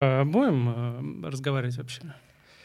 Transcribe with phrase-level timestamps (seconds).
[0.00, 2.02] А будем э, разговаривать вообще?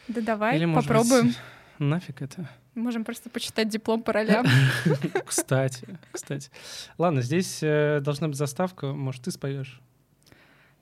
[0.08, 1.28] Да давай, Или, может попробуем.
[1.28, 1.38] быть,
[1.78, 2.48] нафиг это?
[2.74, 4.46] Можем просто почитать диплом по ролям.
[5.26, 6.50] Кстати, кстати.
[6.98, 8.92] Ладно, здесь э, должна быть заставка.
[8.92, 9.80] Может, ты споешь?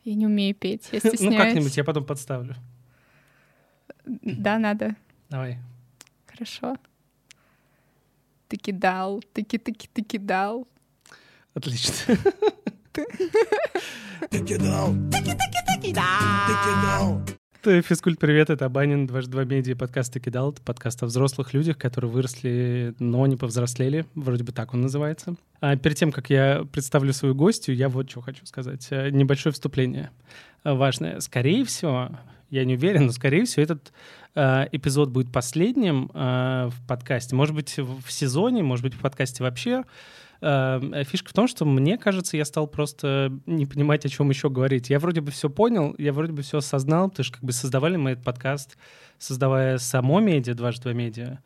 [0.04, 1.37] Я не умею петь, я Ну, стесняюсь.
[1.37, 2.55] как-нибудь я потом подставлю.
[4.05, 4.96] Да, надо.
[5.30, 5.59] Давай.
[6.27, 6.77] Хорошо.
[8.48, 10.68] Ты кидал, ты ки ты ки ты кидал.
[11.55, 12.16] Отлично.
[12.95, 13.02] Ты
[14.45, 14.94] кидал.
[15.11, 15.18] Ты
[15.82, 17.22] кидал.
[17.61, 20.52] Это Физкульт, привет, это Абанин, дважды два медиа, подкаст «Ты кидал».
[20.52, 24.07] Это подкаст о взрослых людях, которые выросли, но не повзрослели.
[24.14, 25.35] Вроде бы так он называется.
[25.61, 28.86] А перед тем, как я представлю свою гостью, я вот что хочу сказать.
[28.90, 30.11] Э, Небольшое вступление
[30.63, 31.18] э, важное.
[31.18, 32.11] Скорее всего,
[32.50, 33.92] я не уверен, но, скорее всего, этот
[34.36, 37.34] э, эпизод будет последним э, в подкасте.
[37.34, 39.83] Может быть, в в сезоне, может быть, в подкасте вообще.
[40.44, 44.50] Э, Фишка в том, что мне кажется, я стал просто не понимать, о чем еще
[44.50, 44.91] говорить.
[44.91, 47.97] Я вроде бы все понял, я вроде бы все осознал, потому что как бы создавали
[47.97, 48.77] мы этот подкаст,
[49.19, 51.38] создавая само медиа, дважды два медиа.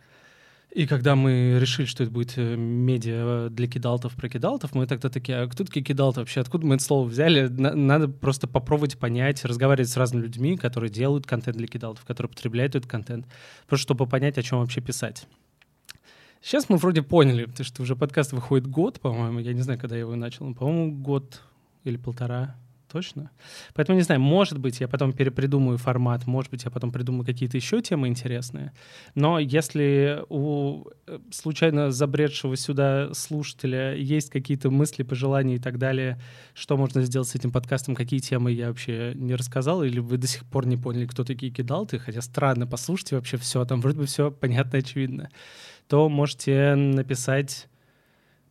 [0.75, 5.09] И когда мы решили, что это будет э, медиа для кидалтов про кидалтов, мы тогда
[5.09, 6.41] такие, а кто такие кидалты вообще?
[6.41, 7.47] Откуда мы это слово взяли?
[7.47, 12.31] На- Надо просто попробовать понять, разговаривать с разными людьми, которые делают контент для кидалтов, которые
[12.31, 13.27] потребляют этот контент,
[13.69, 15.29] просто чтобы понять, о чем вообще писать.
[16.41, 19.41] Сейчас мы вроде поняли, что уже подкаст выходит год, по-моему.
[19.41, 20.47] Я не знаю, когда я его начал.
[20.47, 21.43] Ну, По-моему, год
[21.85, 22.55] или полтора.
[22.91, 23.31] Точно.
[23.75, 27.59] Поэтому не знаю, может быть, я потом перепридумаю формат, может быть, я потом придумаю какие-то
[27.59, 28.73] еще темы интересные.
[29.15, 36.19] Но если у э, случайно забредшего сюда слушателя есть какие-то мысли, пожелания и так далее,
[36.55, 40.27] что можно сделать с этим подкастом, какие темы я вообще не рассказал, или вы до
[40.27, 44.07] сих пор не поняли, кто такие кидалты, хотя странно, послушайте вообще все, там вроде бы
[44.07, 45.29] все понятно очевидно,
[45.89, 47.69] то можете написать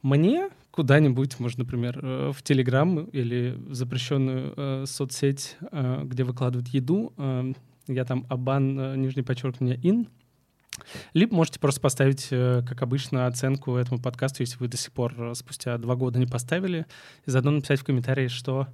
[0.04, 6.68] мне куда-нибудь, может, например, э, в Телеграм или в запрещенную э, соцсеть, э, где выкладывают
[6.68, 7.14] еду.
[7.18, 7.52] Э,
[7.88, 10.08] я там абан, э, нижнее подчеркивание, ин.
[11.16, 15.32] Либо можете просто поставить, э, как обычно, оценку этому подкасту, если вы до сих пор
[15.34, 16.86] спустя два года не поставили,
[17.26, 18.68] и заодно написать в комментарии, что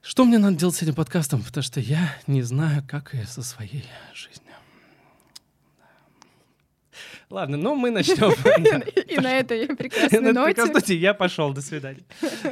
[0.00, 3.42] что мне надо делать с этим подкастом, потому что я не знаю, как и со
[3.42, 3.84] своей
[4.14, 4.53] жизнью.
[7.30, 8.32] Ладно, ну мы начнем.
[9.08, 10.96] И на этой прекрасной ноте.
[10.96, 12.04] я пошел, до свидания.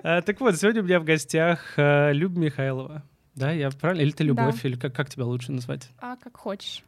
[0.03, 3.03] А, Так вот, сегодня у меня в гостях э, Люб Михайлова.
[3.35, 4.03] Да, я правильно?
[4.03, 4.25] Или ты.
[4.25, 5.91] Любовь, или как, тебя лучше назвать?
[5.99, 6.83] А, как хочешь.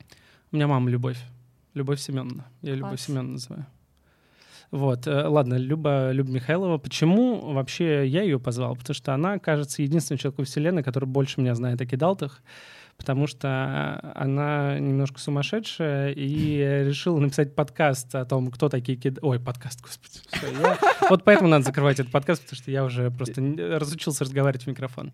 [0.52, 1.18] У меня мама Любовь.
[1.74, 2.46] Любовь Семеновна.
[2.62, 3.00] Я Любовь.
[3.00, 3.66] Семеновна называю.
[4.70, 6.78] Вот, э, ладно, Люба, Люба Михайлова.
[6.78, 8.74] Почему вообще я ее позвал?
[8.74, 12.42] Потому что она, кажется, единственный человек во Вселенной, который больше меня знает о кидалтах,
[12.96, 19.18] потому что она немножко сумасшедшая и решила написать подкаст о том, кто такие кид...
[19.22, 20.20] Ой, подкаст, господи.
[20.60, 20.78] я-
[21.10, 23.42] Вот поэтому надо закрывать этот подкаст, потому что я уже просто
[23.78, 25.12] разучился разговаривать в микрофон.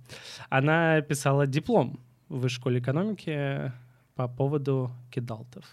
[0.48, 3.72] Она писала диплом в высшей школе экономики
[4.14, 5.64] по поводу кидалтов.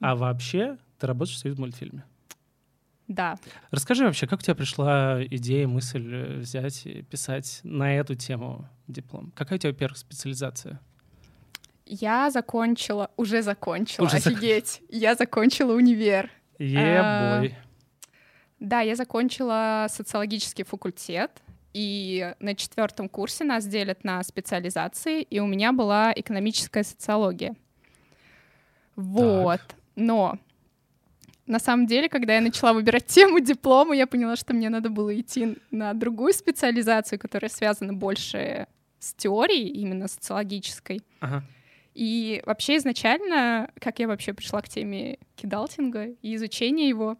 [0.00, 2.04] А вообще ты работаешь в союз мультфильме.
[3.08, 3.36] Да.
[3.70, 9.32] Расскажи вообще, как у тебя пришла идея, мысль взять и писать на эту тему диплом?
[9.36, 10.80] Какая у тебя первая специализация?
[11.86, 14.82] Я закончила, уже закончила, Уже офигеть.
[14.88, 16.30] Я закончила универ.
[16.58, 17.56] Ебой.
[18.58, 21.30] Да, я закончила социологический факультет,
[21.72, 27.54] и на четвертом курсе нас делят на специализации, и у меня была экономическая социология.
[28.96, 29.60] Вот.
[29.94, 30.38] Но
[31.46, 35.18] на самом деле, когда я начала выбирать тему диплома, я поняла, что мне надо было
[35.18, 38.66] идти на другую специализацию, которая связана больше
[38.98, 41.02] с теорией, именно социологической.
[41.20, 41.44] Ага.
[41.96, 47.16] И вообще изначально, как я вообще пришла к теме кидалтинга и изучения его,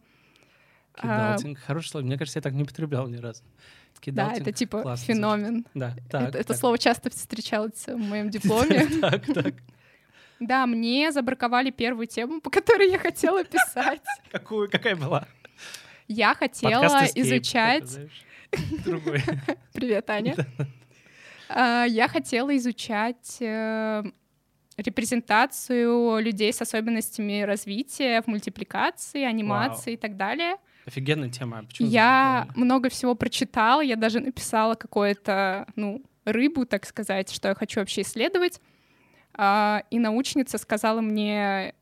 [0.98, 1.58] а, Кидалтинг.
[1.60, 2.04] Хорошее слово.
[2.04, 3.42] Мне кажется, я так не употреблял ни разу.
[3.42, 4.40] да, Кидалтинг.
[4.42, 5.66] это типа классно феномен.
[5.72, 6.28] Да, так.
[6.28, 6.56] это, это так.
[6.58, 8.86] слово часто встречалось в моем дипломе.
[9.00, 9.54] Так, так.
[10.40, 14.02] Да, мне забраковали первую тему, по которой я хотела писать.
[14.30, 15.26] Какую, какая была?
[16.06, 17.98] Я хотела изучать...
[18.84, 19.22] Другой.
[19.72, 20.36] Привет, Аня.
[21.48, 24.04] А, Я хотела изучать э,
[24.76, 30.56] репрезентацию людей с особенностями развития в мультипликации, анимации и так далее.
[30.86, 31.64] Офигенная тема.
[31.64, 37.54] Почему Я много всего прочитала, я даже написала какое-то, ну, рыбу, так сказать, что я
[37.54, 38.60] хочу вообще исследовать.
[39.34, 41.74] А, И научница сказала мне,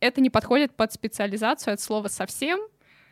[0.00, 2.60] это не подходит под специализацию от слова совсем,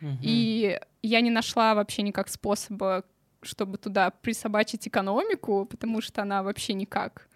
[0.01, 0.19] Мгм.
[0.21, 3.03] и я не нашла вообще никак способа,
[3.41, 7.27] чтобы туда присобачить экономику, потому что она вообще никак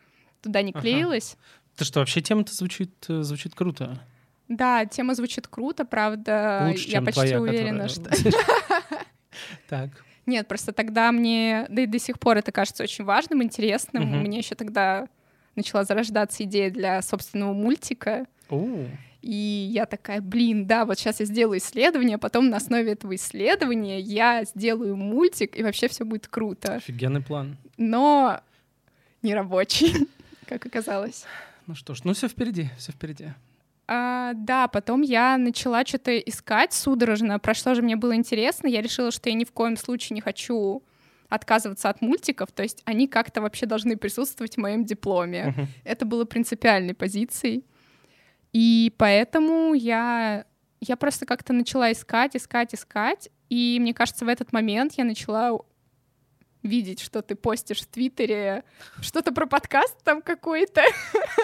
[0.42, 0.82] туда не Ага.
[0.82, 1.38] клеилась.
[1.76, 4.00] Ты что, вообще тема-то звучит, э, звучит круто.
[4.48, 8.32] Да, тема звучит круто, правда, Лучше, я чем почти твоя, уверена, которая- что...
[9.70, 9.90] Так.
[10.26, 14.04] Нет, просто тогда мне, да и до сих пор это кажется очень важным, интересным.
[14.04, 14.20] Мгм.
[14.20, 15.08] У меня еще тогда
[15.56, 18.26] начала зарождаться идея для собственного мультика.
[18.50, 18.86] О,
[19.22, 23.16] И я такая, блин, да, вот сейчас я сделаю исследование, а потом на основе этого
[23.16, 26.76] исследования я сделаю мультик, и вообще все будет круто.
[26.76, 27.58] офигенный план.
[27.78, 28.42] Но
[29.22, 30.08] не рабочий,
[30.52, 31.26] как оказалось.
[31.68, 33.30] Ну что ж, ну все впереди, все впереди.
[33.88, 38.68] А, да, потом я начала что-то искать судорожно, про что же мне было интересно.
[38.68, 40.84] Я решила, что я ни в коем случае не хочу
[41.30, 45.54] отказываться от мультиков, то есть они как-то вообще должны присутствовать в моем дипломе.
[45.56, 45.68] Мгм.
[45.86, 47.64] Это было принципиальной позицией.
[48.52, 50.46] И поэтому я,
[50.82, 53.30] я просто как-то начала искать, искать, искать.
[53.50, 55.58] И мне кажется, в этот момент я начала
[56.64, 58.64] видеть, что ты постишь в Твиттере
[59.02, 60.82] что-то про подкаст там какой-то.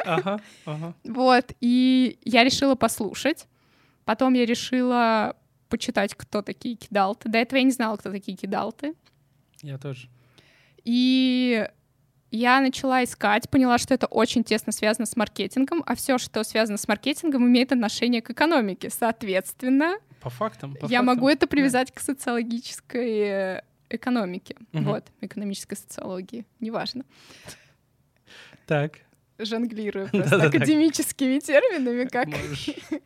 [0.05, 0.93] Ага, ага.
[1.03, 3.47] Вот, и я решила послушать.
[4.05, 5.35] Потом я решила
[5.69, 7.29] почитать, кто такие кидалты.
[7.29, 8.93] До этого я не знала, кто такие кидалты.
[9.61, 10.07] Я тоже.
[10.83, 11.67] И
[12.31, 16.77] я начала искать, поняла, что это очень тесно связано с маркетингом, а все, что связано
[16.77, 18.89] с маркетингом, имеет отношение к экономике.
[18.89, 20.73] Соответственно, По фактам.
[20.75, 21.05] по я фактам.
[21.05, 24.55] могу это привязать к социологической э, экономике.
[24.71, 24.85] Мгм.
[24.85, 27.03] Вот, экономической социологии, неважно.
[28.65, 28.99] Так.
[29.39, 32.27] Жонглирую просто академическими терминами, как.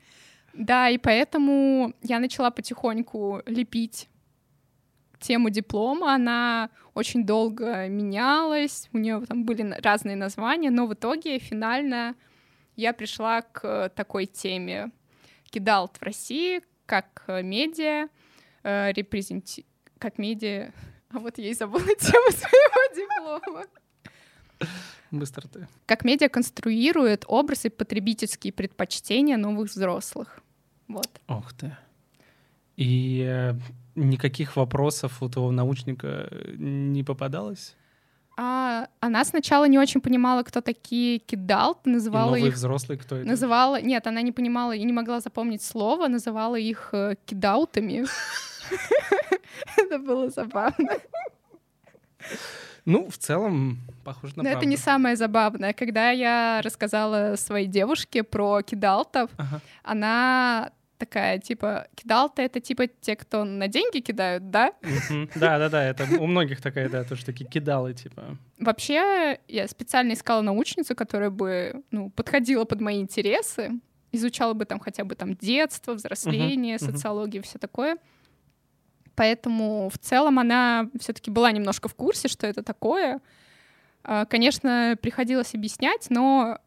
[0.53, 4.09] Да, и поэтому я начала потихоньку лепить
[5.21, 6.13] тему диплома.
[6.13, 12.15] Она очень долго менялась, у нее там были разные названия, но в итоге финально
[12.75, 14.91] я пришла к такой теме.
[15.49, 18.09] Кидалт в России как э, медиа,
[18.63, 19.65] э, репрезенти...
[20.01, 20.71] как медиа...
[21.13, 23.63] А вот я и забыла тему своего диплома.
[25.11, 25.67] Быстро ты.
[25.85, 30.39] Как медиа конструирует образ и потребительские предпочтения новых взрослых.
[30.87, 31.09] Вот.
[31.27, 31.77] Ох ты.
[32.77, 33.53] И э,
[33.95, 37.75] никаких вопросов у того научника э, не попадалось?
[38.37, 42.55] А, она сначала не очень понимала, кто такие кидалт, И называла новый их...
[42.55, 43.27] взрослый кто это?
[43.27, 43.81] Называла...
[43.81, 48.05] Нет, она не понимала и не могла запомнить слово, называла их э, кидаутами.
[49.77, 50.97] Это было забавно.
[52.85, 54.69] Ну, в целом, похоже на Но это правду.
[54.69, 55.73] не самое забавное.
[55.73, 59.61] Когда я рассказала своей девушке про кидалтов, Ага.
[59.83, 64.73] она такая, типа, кидалты— это типа те, кто на деньги кидают, да?
[65.35, 68.37] Да-да-да, это у многих такая, да, то, что такие кидалы, типа.
[68.59, 73.71] Вообще, я специально искала научницу, которая бы ну, подходила под мои интересы,
[74.11, 77.97] изучала бы там хотя бы там детство, взросление, социологию, все такое.
[79.15, 83.19] Поэтому в целом она все-таки была немножко в курсе, что это такое.
[84.03, 86.57] А, Конечно, приходилось объяснять, но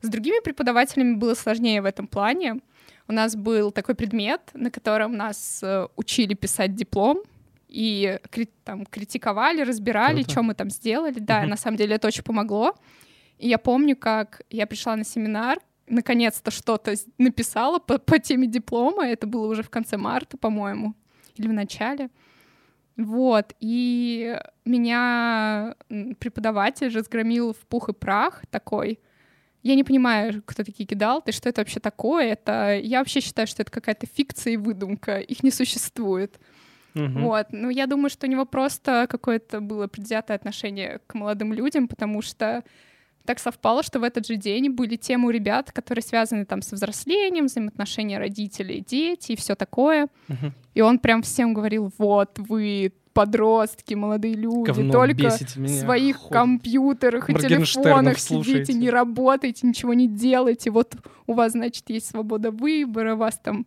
[0.00, 2.60] с другими преподавателями было сложнее в этом плане.
[3.08, 7.22] У нас был такой предмет, на котором нас э, учили писать диплом
[7.68, 8.18] и
[8.64, 11.18] там, критиковали, разбирали, что мы там сделали.
[11.18, 11.50] Да, Мгм.
[11.50, 12.74] на самом деле это очень помогло.
[13.38, 19.06] И я помню, как я пришла на семинар, наконец-то что-то написала по, по теме диплома.
[19.06, 20.94] Это было уже в конце марта, по-моему,
[21.38, 22.10] или в начале.
[22.96, 25.76] Вот, и меня
[26.18, 28.98] преподаватель разгромил в пух и прах такой.
[29.62, 32.32] Я не понимаю, кто такие кидалты, что это вообще такое.
[32.32, 35.18] Это я вообще считаю, что это какая-то фикция и выдумка.
[35.18, 36.40] Их не существует.
[36.94, 37.22] Мгм.
[37.22, 37.46] Вот.
[37.50, 42.22] Ну, я думаю, что у него просто какое-то было предвзятое отношение к молодым людям, потому
[42.22, 42.64] что
[43.28, 46.76] так совпало, что в этот же день были темы у ребят, которые связаны там со
[46.76, 50.08] взрослением, взаимоотношения родителей, дети и все такое.
[50.28, 50.54] Мгм.
[50.72, 56.32] И он прям всем говорил, вот вы подростки, молодые люди, Говно, только в своих хоть
[56.32, 58.64] компьютерах и телефонах слушайте.
[58.64, 60.70] сидите, не работаете, ничего не делаете.
[60.70, 63.66] Вот у вас, значит, есть свобода выбора, вас там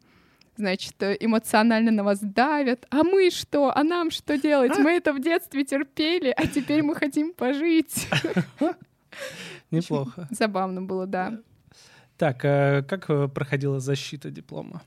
[0.58, 2.88] значит, эмоционально на вас давят.
[2.90, 3.72] А мы что?
[3.78, 4.72] А нам что делать?
[4.80, 8.08] Мы это в детстве терпели, а теперь мы хотим пожить.
[9.72, 10.28] Неплохо.
[10.32, 11.40] Забавно было, да.
[12.18, 14.82] Так, а как э, проходила защита диплома?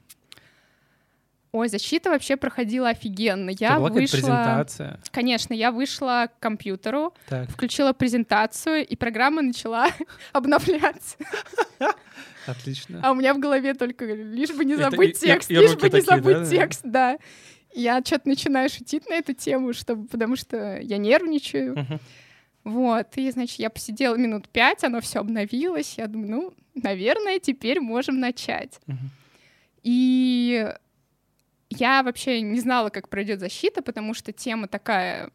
[1.53, 3.51] Ой, защита вообще проходила офигенно.
[3.51, 4.17] Это Я была вышла...
[4.17, 5.01] презентация.
[5.13, 9.89] Конечно, я вышла к компьютеру, Так, включила презентацию, и программа начала
[10.33, 11.17] обновляться.
[12.47, 13.01] отлично.
[13.05, 15.55] А у меня в голове только лишь бы не Это забыть и- и- текст, и
[15.55, 16.47] лишь руки бы не такие, забыть да?
[16.47, 17.19] текст, да.
[17.73, 21.79] Я что-то начинаю шутить на эту тему, чтобы, потому что я нервничаю.
[21.79, 22.01] Мгм.
[22.65, 25.99] Вот, и, значит, я посидела минут пять, оно все обновилось.
[25.99, 28.81] Я думаю, ну, наверное, теперь можем начать.
[28.87, 29.11] Мгм.
[29.83, 30.73] И
[31.69, 35.31] я вообще не знала, как пройдет защита, потому что тема такая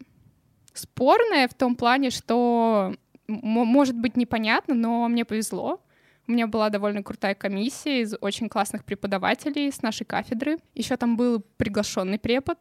[0.73, 2.95] спорная в том плане, что
[3.27, 5.81] может быть непонятно, но мне повезло.
[6.27, 10.57] У меня была довольно крутая комиссия из очень классных преподавателей с нашей кафедры.
[10.73, 12.57] Еще там был приглашенный препод.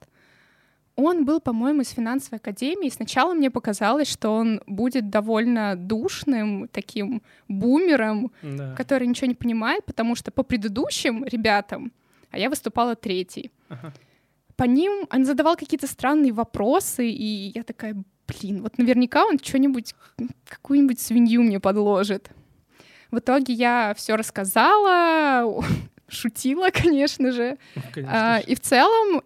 [1.00, 2.90] Он был, по-моему, из финансовой академии.
[2.90, 8.75] Сначала мне показалось, что он будет довольно душным, таким бумером, Да.
[8.75, 11.93] который ничего не понимает, потому что по предыдущим ребятам,
[12.33, 13.93] а я выступала третий, Ага.
[14.57, 17.95] по ним он задавал какие-то странные вопросы, и я такая,
[18.26, 19.95] блин, вот наверняка он что-нибудь,
[20.49, 22.31] какую-нибудь свинью мне подложит.
[23.12, 25.62] В итоге я все рассказала,
[26.09, 27.57] шутила, конечно же.
[27.95, 28.47] Конечно А, же.
[28.47, 29.23] и в целом,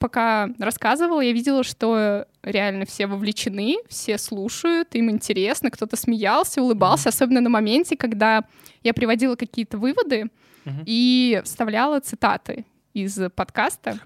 [0.00, 7.10] пока рассказывала, я видела, что реально все вовлечены, все слушают, им интересно, кто-то смеялся, улыбался,
[7.10, 8.44] особенно на моменте, когда
[8.82, 10.30] я приводила какие-то выводы
[10.86, 12.64] и вставляла цитаты
[12.94, 14.00] из подкаста.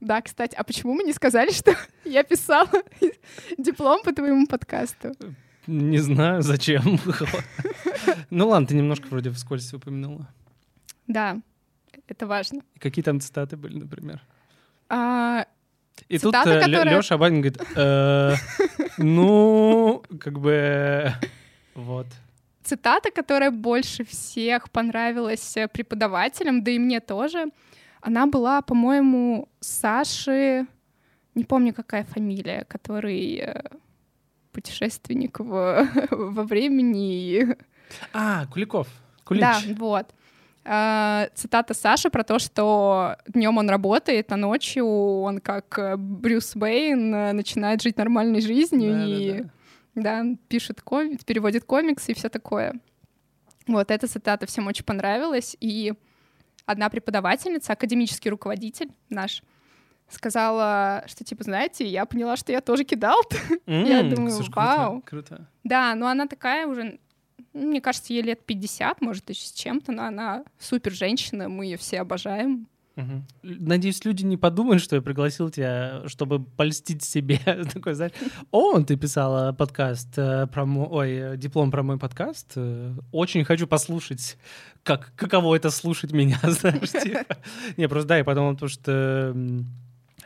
[0.00, 2.68] Да, кстати, а почему мы не сказали, что я писала
[3.56, 5.12] диплом по твоему подкасту?
[5.68, 6.98] Не знаю, зачем.
[8.30, 10.26] Ну ладно, ты немножко вроде вскользь упомянула.
[11.06, 11.40] Да,
[12.08, 12.62] это важно.
[12.74, 14.22] И Какие там цитаты были, например?
[14.94, 15.46] А,
[16.08, 18.34] И Цитата, тут которая- Леша Абанин говорит, «Э,
[18.98, 21.10] ну, как бы,
[21.74, 22.06] вот.
[22.62, 27.46] цитата, которая больше всех понравилась э, преподавателям, да и мне тоже,
[28.02, 30.66] она была, по-моему, Саши,
[31.34, 33.62] не помню, какая фамилия, который э,
[34.52, 37.56] путешественник в- во времени.
[38.12, 38.88] А, Куликов.
[39.24, 39.40] Кулич.
[39.42, 40.06] Да, вот.
[40.64, 46.54] А, Цитата Саши про то, что днем он работает, а ночью он, как э, Брюс
[46.54, 49.42] Уэйн, э, начинает жить нормальной жизнью Да, да, и
[49.94, 50.22] да.
[50.24, 52.74] да, пишет комикс, переводит комиксы и все такое.
[53.66, 55.94] Вот эта цитата всем очень понравилась, и
[56.64, 59.42] одна преподавательница, академический руководитель наш,
[60.08, 63.18] сказала, что, типа, знаете, я поняла, что я тоже кидал.
[63.66, 65.02] Я М, думаю, слушай, круто, вау.
[65.04, 65.48] Круто.
[65.64, 66.98] да, но она такая уже,
[67.52, 71.76] мне кажется, ей лет 50, может, еще с чем-то, но она супер женщина, мы ее
[71.76, 72.66] все обожаем.
[72.94, 77.38] Л- Надеюсь, люди не подумают, что я пригласил тебя, чтобы польстить себе.
[77.72, 78.12] Такой, знаешь,
[78.50, 80.88] о, ты писала подкаст э, про мой,
[81.30, 82.52] ой, диплом про мой подкаст.
[82.56, 84.36] э, Очень хочу послушать,
[84.82, 87.38] как, каково это слушать меня, знаешь, типа.
[87.78, 89.34] Не, просто да, я подумал, потому что,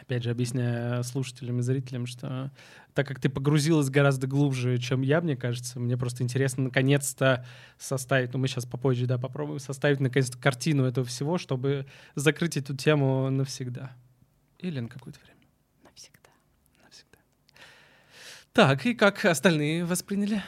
[0.07, 2.53] опять же, объясняя слушателям и зрителям, что
[2.95, 7.45] так как ты погрузилась гораздо глубже, чем я, мне кажется, мне просто интересно наконец-то
[7.77, 12.77] составить, ну мы сейчас попозже, да, попробуем составить наконец-то картину этого всего, чтобы закрыть эту
[12.77, 13.97] тему навсегда.
[14.61, 15.41] Или на какое-то время.
[15.83, 16.31] Навсегда.
[16.85, 17.19] Навсегда.
[18.53, 20.41] Так, и как остальные восприняли?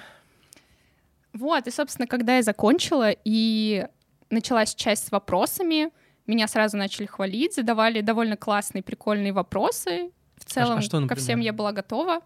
[1.33, 3.89] Вот, и, собственно, когда я закончила, и
[4.31, 5.91] началась часть с вопросами,
[6.31, 10.11] меня сразу начали хвалить, задавали довольно классные, прикольные вопросы.
[10.37, 12.21] В целом, а что, ко всем я была готова.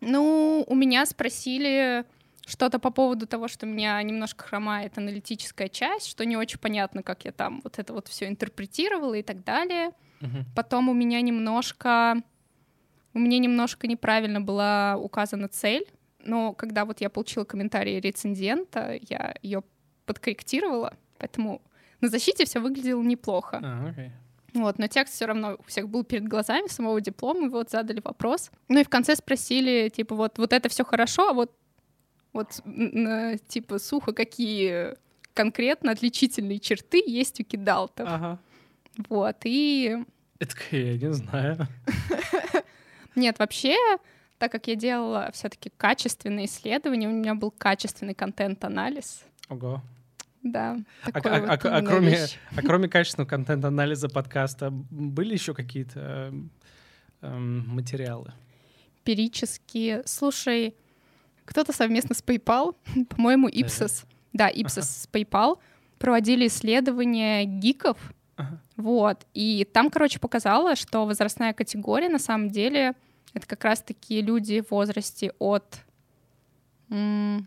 [0.00, 2.04] Ну, у меня спросили
[2.46, 7.24] что-то по поводу того, что меня немножко хромает аналитическая часть, что не очень понятно, как
[7.24, 9.90] я там вот это вот все интерпретировала и так далее.
[10.20, 10.44] Мгм.
[10.54, 12.22] Потом у меня немножко...
[13.14, 15.86] У меня немножко неправильно была указана цель,
[16.20, 19.62] но когда вот я получила комментарий рецензента, я ее
[20.04, 21.62] подкорректировала, поэтому
[22.00, 23.60] на защите все выглядело неплохо.
[23.62, 24.12] А, окей.
[24.54, 28.00] Вот, но текст все равно у всех был перед глазами самого диплома, и вот задали
[28.00, 28.50] вопрос.
[28.68, 31.52] Ну и в конце спросили, типа, вот, вот это все хорошо, а вот,
[32.32, 32.60] вот
[33.48, 34.94] типа, сухо, какие
[35.34, 38.08] конкретно отличительные черты есть у кидалтов.
[38.10, 38.38] Ага.
[39.08, 39.98] Вот, и
[40.38, 41.68] Это я не знаю.
[43.14, 43.76] Нет, вообще,
[44.38, 49.22] так как я делала все-таки качественные исследования, у меня был качественный контент-анализ.
[49.50, 49.82] Ого.
[50.52, 50.76] Да.
[51.02, 52.38] А, а- вот а- а кроме, вещь.
[52.56, 56.50] а кроме качественного контент-анализа подкаста были еще какие-то эм,
[57.22, 58.32] эм, материалы?
[59.00, 60.02] Эмпирические.
[60.06, 60.74] Слушай,
[61.44, 62.74] кто-то совместно с PayPal,
[63.08, 63.48] по-моему.
[63.48, 64.82] Ipsos, да, Ipsos Ага.
[64.82, 65.58] с PayPal
[65.98, 67.96] проводили исследования гиков,
[68.36, 68.60] Ага.
[68.76, 72.92] вот, и там, короче, показало, что возрастная категория на самом деле
[73.32, 75.78] это как раз-таки люди в возрасте от,
[76.90, 77.46] м,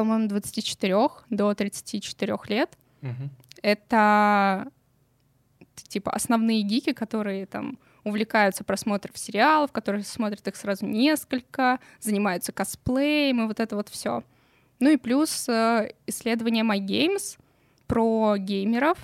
[0.00, 0.96] по-моему, 24
[1.30, 3.30] до 34 лет, Мгм.
[3.62, 4.66] это
[5.88, 13.42] типа основные гики, которые там увлекаются просмотром сериалов, которые смотрят их сразу несколько, занимаются косплеем
[13.42, 14.22] и вот это вот все.
[14.78, 17.38] Ну и плюс э, исследование My Games
[17.86, 18.98] про геймеров.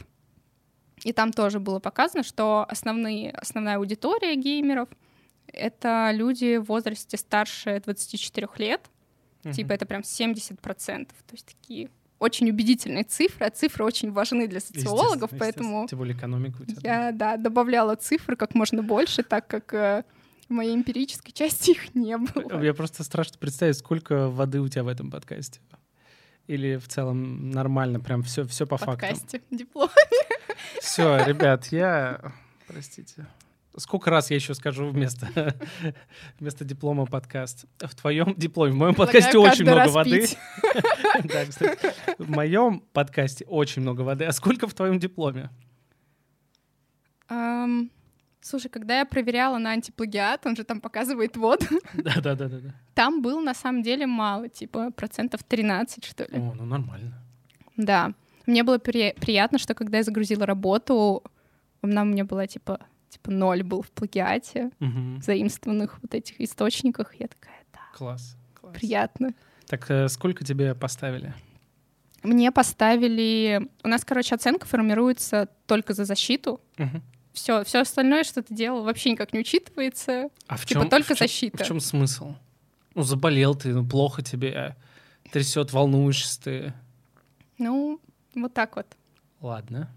[1.05, 4.89] И там тоже было показано, что основные, основная аудитория геймеров—
[5.53, 8.91] это люди в возрасте старше 24 лет,
[9.47, 9.55] Мгм.
[9.55, 11.07] Типа это прям 70%.
[11.07, 11.89] То есть такие
[12.19, 15.89] очень убедительные цифры, а цифры очень важны для социологов, Естественно, поэтому естественно.
[15.89, 17.07] Тем более экономика у тебя.
[17.07, 20.05] я, да, добавляла цифры как можно больше, так как э,
[20.49, 22.63] в моей эмпирической части их не было.
[22.63, 25.61] Я просто страшно представить, сколько воды у тебя в этом подкасте.
[26.47, 29.11] Или в целом нормально, прям все, все по В фактам.
[29.11, 29.91] подкасте диплом.
[30.81, 32.33] Все, ребят, я,
[32.67, 33.27] простите,
[33.79, 35.29] Сколько раз я еще скажу вместо,
[36.41, 37.67] вместо диплома подкаст?
[37.79, 40.27] В твоем дипломе, в моем подкасте очень много воды.
[41.25, 41.79] Да, кстати,
[42.19, 44.25] в моем подкасте очень много воды.
[44.25, 45.51] А сколько в твоем дипломе?
[48.41, 52.59] Слушай, когда я проверяла на антиплагиат, он же там показывает воду, Да, да, да, да.
[52.61, 52.75] да.
[52.95, 56.39] там был на самом деле мало, типа процентов 13, что ли.
[56.39, 57.21] О, ну нормально.
[57.77, 58.13] Да.
[58.47, 61.25] Мне было при- приятно, что когда я загрузила работу,
[61.83, 62.79] она у меня была типа,
[63.17, 67.15] типа ноль был в плагиате, в заимствованных вот этих источниках.
[67.15, 68.37] Я такая, да, Класс.
[68.55, 68.75] класс.
[68.75, 69.35] приятно.
[69.67, 71.35] Так э, сколько тебе поставили?
[72.23, 73.69] Мне поставили...
[73.85, 76.61] У нас, короче, оценка формируется только за защиту.
[76.77, 77.03] Мгм.
[77.33, 80.29] Все, все остальное, что ты делал, вообще никак не учитывается.
[80.47, 81.65] А в Типа чем, только в чем, защита.
[81.65, 82.35] В чем смысл?
[82.95, 84.75] Ну, заболел ты, ну, плохо тебе,
[85.31, 86.73] трясет, волнуешься ты.
[87.59, 88.01] Ну,
[88.35, 88.87] вот так вот.
[89.41, 89.91] Ладно.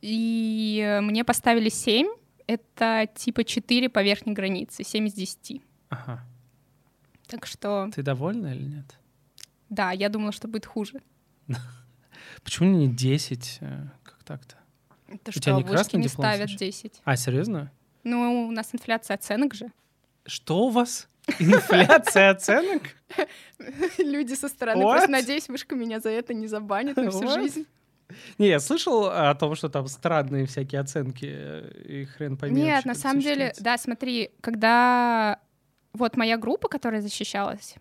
[0.00, 2.06] И э, мне поставили 7.
[2.46, 5.60] Это типа 4 по верхней границе, 7 из 10.
[5.90, 6.24] Ага.
[7.26, 8.96] Так что, Ты довольна или нет?
[9.68, 11.02] да, я думала, что будет хуже.
[12.42, 13.58] Почему не 10?
[13.60, 14.56] э, Как так-то?
[15.08, 16.66] Это тебя что, не вышки не диплом ставят случай?
[16.66, 17.00] 10.
[17.04, 17.70] А, серьезно?
[18.04, 19.70] Ну, у нас инфляция оценок же.
[20.26, 21.08] Что у вас?
[21.38, 22.82] Инфляция оценок?
[23.98, 24.82] Люди со стороны.
[24.82, 24.92] What?
[24.92, 27.34] Просто надеюсь, вышка меня за это не забанит на всю What?
[27.34, 27.66] жизнь.
[28.38, 32.62] Не, я слышал о том, что там странные всякие оценки, э, и хрен пойми.
[32.62, 35.38] Нет, на самом деле, да, смотри, когда
[35.92, 37.74] вот моя группа, которая защищалась,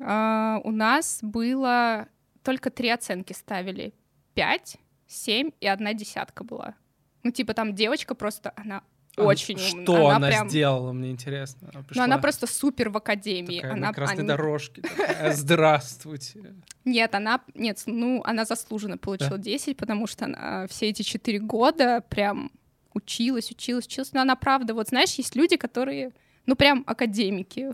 [0.00, 2.08] а, у нас было
[2.42, 3.92] только три оценки ставили.
[4.34, 4.76] Пять,
[5.06, 6.74] семь и одна десятка была.
[7.22, 8.82] Ну, типа там девочка просто, она
[9.16, 10.16] Очень Что умная.
[10.16, 11.68] она, прям- сделала, мне интересно.
[11.72, 13.56] Она Ну, она пришла просто супер в академии.
[13.56, 14.82] такая она, на красной они- дорожке.
[14.82, 16.54] такая, Здравствуйте.
[16.84, 22.02] Нет, она, нет, ну, она заслуженно получила 10, потому что она все эти четыре года
[22.08, 22.50] прям
[22.94, 24.12] училась, училась, училась.
[24.14, 26.12] Но она правда, вот знаешь, есть люди, которые,
[26.46, 27.72] ну, прям академики.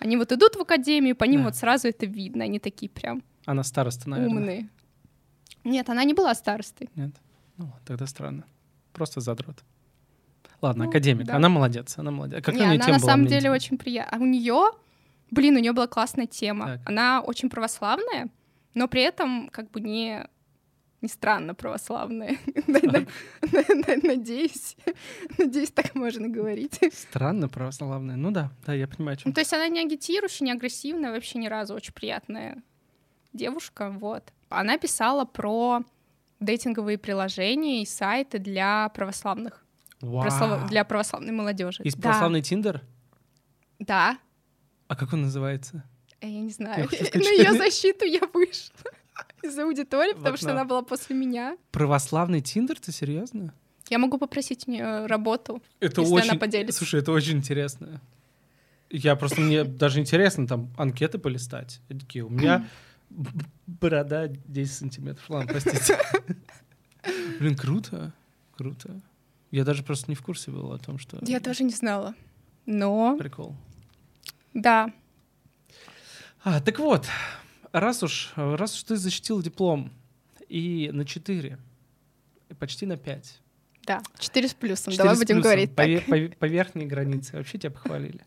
[0.00, 1.46] Они вот идут в академию, по ним Да.
[1.46, 4.36] вот сразу это видно, они такие прям Она староста, наверное.
[4.36, 4.68] умные.
[5.62, 6.88] Нет, она не была старостой.
[6.96, 7.10] Нет?
[7.58, 8.44] Ну, тогда странно.
[8.92, 9.62] Просто задрот.
[10.62, 11.26] Ладно, Ну, академик.
[11.26, 11.36] да.
[11.36, 12.38] Она молодец, она молодец.
[12.38, 13.54] А Какая Не, у нее она тема на была, самом деле интересно?
[13.54, 14.18] очень приятная.
[14.18, 14.70] А у нее,
[15.30, 16.66] блин, у нее была классная тема.
[16.66, 16.80] Так.
[16.88, 18.28] Она очень православная,
[18.74, 20.26] но при этом как бы не
[21.02, 22.36] не странно православная.
[24.02, 24.76] Надеюсь,
[25.38, 26.78] надеюсь, так можно говорить.
[26.92, 28.16] Странно православная.
[28.16, 29.30] Ну да, да, я понимаю, чем.
[29.30, 32.62] Ну, то есть она не агитирующая, не агрессивная, вообще ни разу очень приятная
[33.32, 34.32] девушка, вот.
[34.48, 35.80] Она писала про
[36.40, 39.64] дейтинговые приложения и сайты для православных,
[40.00, 41.82] прослав- для православной молодежи.
[41.84, 42.82] Есть Да, православный Тиндер?
[43.78, 44.18] Да,
[44.88, 45.84] А как он называется?
[46.20, 46.88] Э, Я не знаю.
[47.14, 48.90] На ее защиту я вышла
[49.42, 51.56] из аудитории, потому что она была после меня.
[51.70, 52.78] Православный Тиндер?
[52.78, 53.54] Ты серьезно?
[53.88, 55.62] Я могу попросить у нее работу.
[55.80, 56.30] Это Если очень...
[56.30, 56.78] она поделится.
[56.78, 58.00] Слушай, это очень интересно.
[58.90, 61.80] Я просто, мне даже интересно там анкеты полистать.
[61.88, 62.66] И такие, у меня
[63.66, 65.24] борода 10 сантиметров.
[65.28, 65.98] Ладно, простите.
[67.38, 68.12] Блин, круто,
[68.56, 69.00] круто.
[69.50, 71.18] Я даже просто не в курсе был о том, что...
[71.22, 72.14] Я тоже не знала.
[72.66, 73.54] Но, Прикол.
[74.54, 74.92] да,
[76.42, 77.06] А, так вот,
[77.72, 79.90] раз уж, раз уж ты защитил диплом
[80.48, 81.58] и на 4,
[82.48, 83.40] и почти на 5.
[83.86, 84.02] да.
[84.18, 84.92] Четыре с плюсом.
[84.92, 85.88] Четыре Давай с будем плюсом, говорить по, так.
[85.88, 87.36] ве- по ве- по верхней границе.
[87.36, 88.20] Вообще тебя похвалили.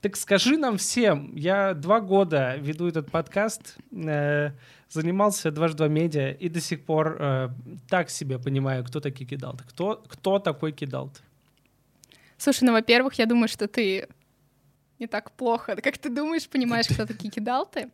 [0.00, 4.52] Так скажи нам всем, я два года веду этот подкаст, э,
[4.90, 7.48] занимался дважды два медиа и до сих пор э,
[7.88, 9.64] так себе понимаю, кто такие кидалты.
[9.68, 11.22] Кто, кто такой кидалт?
[12.36, 14.08] Слушай, ну, во-первых, я думаю, что ты
[14.98, 17.90] не так плохо, как ты думаешь, понимаешь, кто такие кидалты.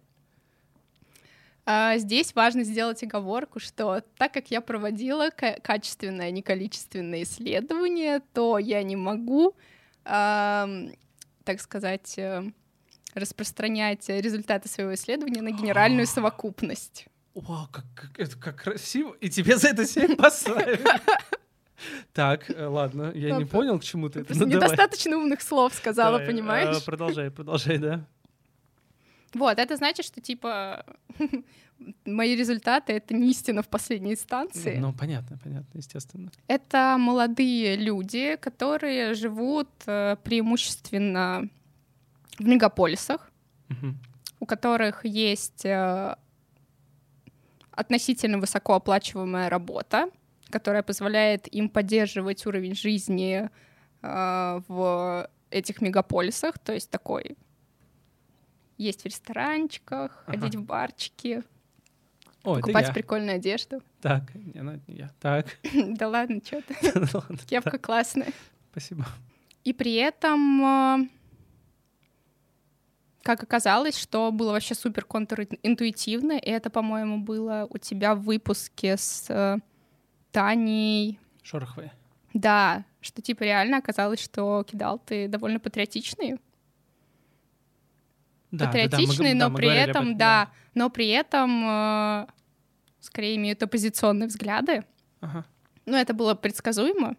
[1.65, 7.25] А, здесь важно сделать оговорку, что так как я проводила ка- качественное, а не количественное
[7.25, 9.55] исследование, то я не могу,
[10.05, 12.45] так сказать, э,
[13.17, 17.07] распространять результаты своего исследования на генеральную совокупность.
[17.35, 19.15] Вау, как, как- это как красиво.
[19.21, 20.81] И тебе за это 7 поставили.
[22.15, 24.35] Так, э, ладно, я не понял, к чему ты это.
[24.35, 26.79] Недостаточно умных слов сказала, понимаешь?
[26.79, 28.07] э, Продолжай, продолжай, да.
[29.35, 30.87] Вот, это значит, что типа
[32.07, 34.77] мои результаты это не истина в последней инстанции.
[34.79, 36.31] Ну, понятно, понятно, естественно.
[36.49, 41.49] Это молодые люди, которые живут э, преимущественно
[42.38, 43.31] в мегаполисах,
[43.68, 43.99] Мгм.
[44.40, 46.16] у которых есть э,
[47.72, 50.09] относительно высокооплачиваемая работа,
[50.51, 53.49] которая позволяет им поддерживать уровень жизни
[54.03, 57.37] э, в этих мегаполисах, то есть такой
[58.79, 60.38] есть в ресторанчиках, Ага.
[60.38, 61.42] ходить в барчики,
[62.44, 63.83] О, это покупать прикольную одежду.
[64.03, 65.11] Так, не, ну, не я.
[65.20, 66.75] Так, Да ладно, что ты,
[67.46, 68.29] кепка классная.
[68.70, 69.07] Спасибо.
[69.64, 71.09] И при этом, э,
[73.27, 78.97] как оказалось, что было вообще супер контринтуитивно, и это, по-моему, было у тебя в выпуске
[78.97, 79.59] с э,
[80.31, 81.19] Таней.
[81.43, 81.91] Шороховой.
[82.35, 86.37] Да, что типа реально оказалось, что кидал ты довольно патриотичный.
[88.53, 92.27] Да, патриотичный, да, да, мы, но да, при об этом, да, но при этом э,
[93.01, 94.85] скорее имеют оппозиционные взгляды.
[95.21, 95.45] Ага.
[95.85, 97.17] Ну, это было предсказуемо,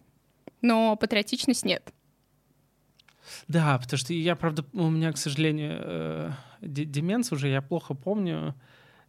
[0.62, 1.92] но патриотичность нет.
[3.46, 6.30] Да, потому что я, правда, у меня, к сожалению, э,
[6.62, 8.54] де- деменция уже, я плохо помню,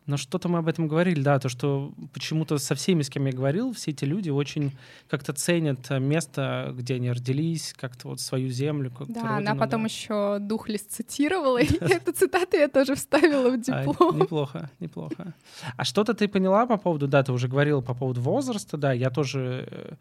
[0.05, 3.31] но что-то мы об этом говорили, да, то, что почему-то со всеми, с кем я
[3.31, 4.71] говорил, все эти люди очень
[5.07, 10.81] как-то ценят место, где они родились, как-то вот свою землю, Да, она потом еще Духлес
[10.81, 11.87] цитировала, и Да.
[11.87, 14.17] эту цитату я тоже вставила в А, диплом.
[14.19, 15.33] неплохо, неплохо.
[15.77, 19.11] А что-то ты поняла по поводу, да, ты уже говорила по поводу возраста, да, я
[19.11, 19.93] тоже э,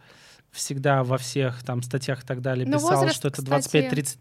[0.51, 3.69] всегда во всех там статьях и так далее Ну, писал, возраст, что это кстати-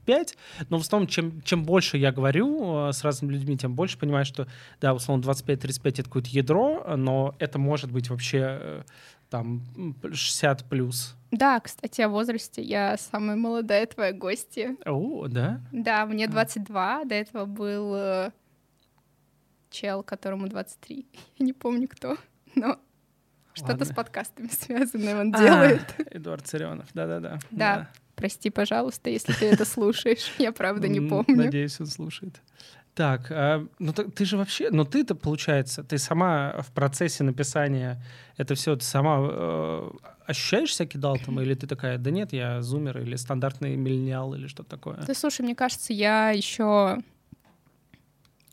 [0.06, 0.38] 25-35,
[0.70, 4.26] но в основном, чем, чем больше я говорю э, с разными людьми, тем больше понимаю,
[4.26, 4.48] что,
[4.82, 8.82] да, в основном 25-35 это какое-то ядро, но это может быть вообще э,
[9.30, 11.16] там м, 60 плюс.
[11.32, 12.62] Да, кстати, о возрасте.
[12.62, 14.76] Я самая молодая твоя гостья.
[14.86, 15.62] О, да?
[15.72, 16.30] Да, мне А.
[16.30, 18.32] 22, до этого был э,
[19.70, 21.06] чел, которому 23.
[21.40, 22.18] Я не помню кто,
[22.56, 22.78] но
[23.58, 25.96] что-то с подкастами связанное он А, делает.
[26.12, 27.40] Эдуард Царенов, да-да-да.
[27.52, 27.90] Да.
[28.16, 30.32] Прости, пожалуйста, если ты это слушаешь.
[30.40, 31.36] Я правда не помню.
[31.36, 32.42] Надеюсь, он слушает.
[32.96, 38.04] Так, а, ну так ты же вообще, ну ты-то, получается, ты сама в процессе написания
[38.38, 39.90] это все, ты сама э,
[40.26, 44.72] ощущаешь себя кидалтом, или ты такая, да нет, я зумер, или стандартный миллениал, или что-то
[44.72, 44.96] такое?
[45.06, 46.98] Да слушай, мне кажется, я еще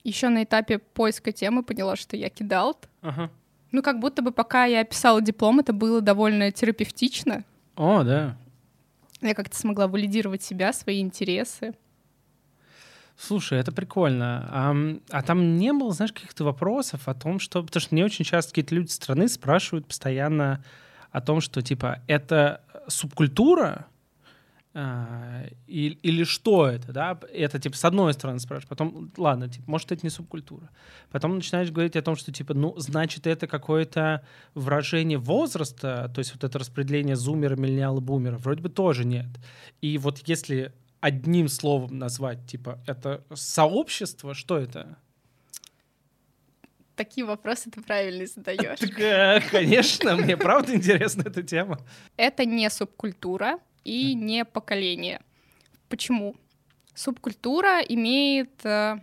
[0.05, 2.89] еще на этапе поиска темы поняла, что я кидалт.
[3.01, 3.31] Ага.
[3.75, 7.43] Ну, как будто бы пока я писала диплом, это было довольно терапевтично.
[7.75, 8.37] О, да.
[9.21, 11.75] Я как-то смогла валидировать себя, свои интересы.
[13.19, 14.49] Слушай, это прикольно.
[14.49, 14.77] А,
[15.11, 17.65] а там не было, знаешь, каких-то вопросов о том, что...
[17.65, 20.63] Потому что мне очень часто какие-то люди со стороны спрашивают постоянно
[21.11, 23.87] о том, что, типа, это субкультура,
[24.77, 27.19] а, и- или что это, да?
[27.33, 30.69] Это, типа, с одной стороны спрашиваешь, потом, ладно, типа, может, это не субкультура.
[31.11, 36.35] Потом начинаешь говорить о том, что, типа, ну, значит, это какое-то выражение возраста, то есть
[36.35, 39.29] вот это распределение зумера, миллениала, бумера, вроде бы тоже нет.
[39.81, 44.97] И вот если одним словом назвать, типа, это сообщество, что это?
[46.97, 48.79] Такие вопросы ты правильно задаешь.
[48.79, 51.79] Так, э, конечно, мне правда интересна эта тема.
[52.17, 55.21] Это не субкультура и не поколение.
[55.89, 56.37] Почему?
[56.95, 59.01] Субкультура имеет э,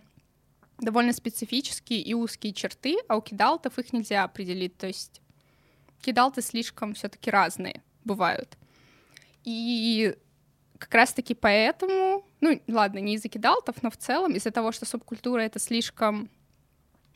[0.78, 4.76] довольно специфические и узкие черты, а у кидалтов их нельзя определить.
[4.76, 5.20] То есть
[6.00, 8.56] кидалты слишком все-таки разные бывают.
[9.44, 10.16] И
[10.78, 15.40] как раз-таки поэтому, ну ладно, не из-за кидалтов, но в целом из-за того, что субкультура—
[15.42, 16.28] это слишком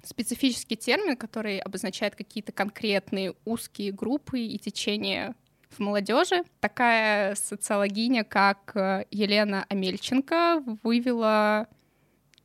[0.05, 5.35] специфический термин, который обозначает какие-то конкретные узкие группы и течения
[5.77, 6.43] в молодежи.
[6.61, 11.69] Такая социологиня, как э, Елена Амельченко, вывела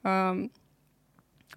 [0.03, 0.51] эм,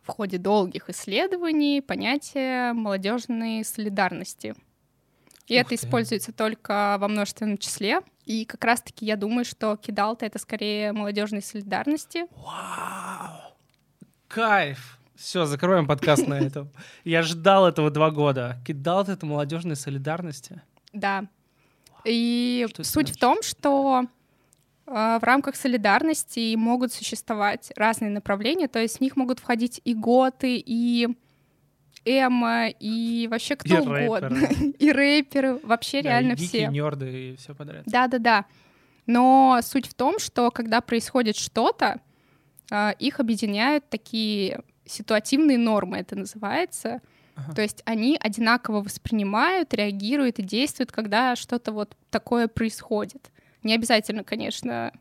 [0.03, 4.55] в ходе долгих исследований понятие молодежной солидарности.
[5.47, 5.75] И Ух это ты.
[5.75, 8.01] используется только во множественном числе.
[8.25, 12.27] И как раз-таки я думаю, что кидалта— это скорее молодежной солидарности.
[12.37, 13.55] Вау!
[14.29, 14.99] Кайф!
[15.15, 16.71] Все, закроем подкаст на этом.
[17.05, 18.59] Я ждал этого два года.
[18.67, 20.63] Кидал это молодежной солидарности.
[20.93, 21.27] Да.
[22.05, 24.05] И Что суть в том, что
[24.87, 24.91] э,
[25.21, 30.57] в рамках солидарности могут существовать разные направления, то есть в них могут входить и готы,
[30.65, 31.09] и
[32.05, 34.29] эмо, и вообще кто И угодно.
[34.29, 34.75] рэперы.
[34.79, 36.65] И рэперы, вообще Да, реально и все.
[36.65, 37.85] и нерды, и все подряд.
[37.87, 38.45] Да-да-да.
[39.07, 42.01] Но суть в том, что когда происходит что-то,
[42.71, 47.01] а, их объединяют такие ситуативные нормы, это называется.
[47.37, 47.55] Ага.
[47.55, 53.31] То есть они одинаково воспринимают, реагируют и действуют, когда что-то вот такое происходит.
[53.63, 54.93] Не обязательно, конечно.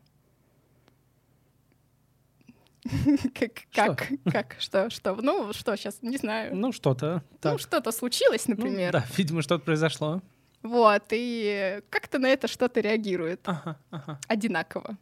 [3.34, 6.54] Как, как, как, что, что, ну, что сейчас, не знаю.
[6.54, 7.22] Ну, что-то.
[7.42, 8.92] Ну, что-то случилось, Ну, например.
[8.92, 10.20] да, видимо, что-то произошло.
[10.62, 13.40] Вот, и как-то на это что-то реагирует.
[13.44, 14.20] Ага, ага.
[14.28, 14.98] одинаково.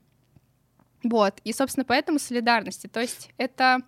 [1.03, 2.87] Вот, и, собственно, поэтому солидарности.
[2.87, 3.79] То есть это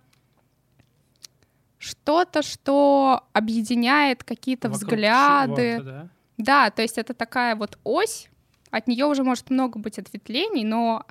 [1.85, 5.81] что-то, что объединяет какие-то взгляды.
[5.83, 6.09] да?
[6.37, 8.27] Да, то есть это такая вот ось,
[8.71, 11.05] от нее уже может много быть ответвлений, но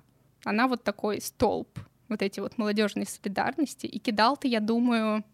[0.45, 3.87] она вот такой столб вот эти вот молодежной солидарности.
[3.87, 5.25] И кидал-то, я думаю,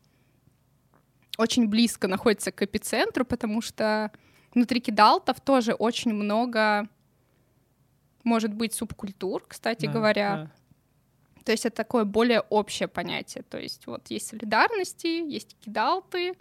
[1.38, 4.12] очень близко находится к эпицентру, потому что
[4.54, 6.86] внутри кидалтов тоже очень много
[8.24, 10.36] может быть субкультур, кстати Да, говоря.
[10.36, 10.50] да.
[11.44, 13.44] То есть это такое более общее понятие.
[13.48, 16.34] То есть вот есть солидарности, есть кидалты,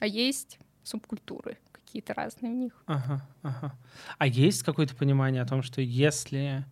[0.00, 2.82] а есть субкультуры какие-то разные в них.
[2.86, 3.74] Ага, ага.
[4.18, 6.64] А есть какое-то понимание о том, что если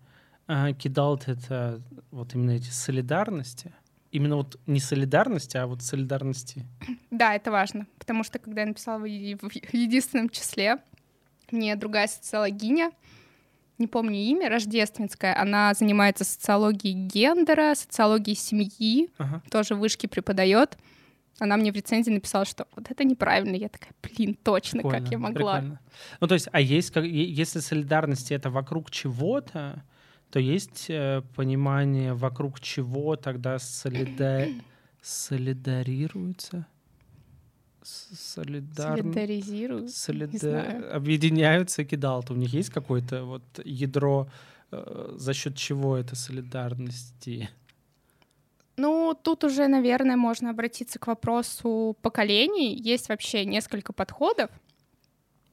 [0.48, 3.72] э, кидалт— это вот именно эти солидарности,
[4.10, 6.66] именно вот не солидарности, а вот солидарности.
[7.10, 10.78] Да, это важно, потому что когда я написала в в единственном числе,
[11.50, 12.90] мне другая социологиня,
[13.78, 19.42] не помню имя, рождественская, она занимается социологией гендера, социологией семьи, Ага.
[19.50, 20.78] тоже в вышке преподает.
[21.40, 23.56] Она мне в рецензии написала, что вот это неправильно.
[23.56, 25.52] Я такая, блин, точно, как Прикольно, я могла.
[25.54, 25.80] прикольно.
[26.20, 29.82] Ну, то есть, а есть, как, если солидарность— это вокруг чего-то,
[30.30, 34.46] то есть э, понимание, вокруг чего тогда солида...
[35.02, 36.66] солидарируются?
[37.84, 38.98] С- Солидар...
[38.98, 39.88] Солидаризирую.
[39.88, 40.90] солида-.
[40.92, 42.32] Объединяются кидалты.
[42.32, 44.26] У них есть какое-то вот ядро,
[44.72, 47.50] э, за счет чего это солидарности?
[48.76, 52.74] Ну, тут уже, наверное, можно обратиться к вопросу поколений.
[52.74, 54.50] Есть вообще несколько подходов.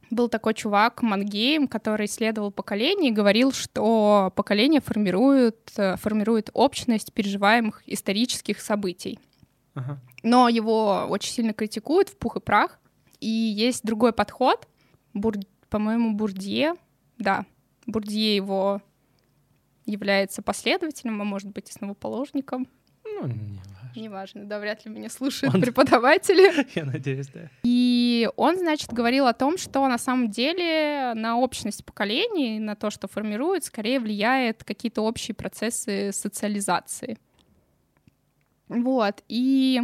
[0.10, 7.14] Был такой чувак, Мангейм, который исследовал поколения и говорил, что поколение формирует, э, формирует общность
[7.14, 9.20] переживаемых исторических событий.
[9.74, 10.02] Ага.
[10.24, 12.80] Но его очень сильно критикуют в пух и прах.
[13.20, 14.68] И есть другой подход,
[15.14, 15.36] Бур...
[15.70, 16.74] по-моему, Бурдье,
[17.18, 17.46] да,
[17.86, 18.82] Бурдье его
[19.86, 22.68] является последователем, а может быть, основоположником.
[23.04, 23.92] Ну, не важно.
[23.94, 26.66] Неважно, да, вряд ли меня слушают Он- преподаватели.
[26.76, 27.50] Я надеюсь, да.
[27.64, 32.90] И он, значит, говорил о том, что на самом деле на общность поколений, на то,
[32.90, 37.18] что формирует, скорее влияет какие-то общие процессы социализации.
[38.70, 39.24] Вот.
[39.28, 39.82] И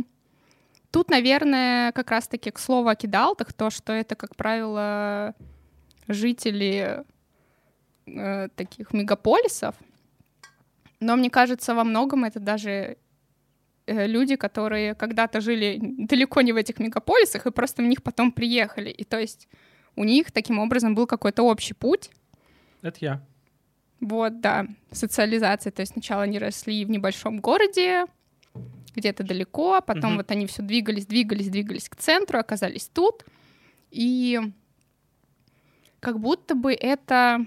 [0.92, 5.36] тут, наверное, как раз-таки к слову о кидалтах, то, что это, как правило,
[6.08, 7.04] жители
[8.06, 9.76] э, таких мегаполисов.
[11.00, 12.98] Но мне кажется, во многом это даже
[13.86, 18.32] э, люди, которые когда-то жили далеко не в этих мегаполисах и просто в них потом
[18.32, 18.90] приехали.
[18.90, 19.48] И то есть
[19.96, 22.10] у них таким образом был какой-то общий путь.
[22.82, 23.22] Это я.
[24.00, 25.72] Вот, да, социализация.
[25.72, 28.06] То есть сначала они росли в небольшом городе,
[28.98, 30.18] где-то далеко, а потом Мгм.
[30.18, 33.24] вот они все двигались, двигались, двигались к центру, оказались тут.
[33.92, 34.40] И
[36.00, 37.46] как будто бы это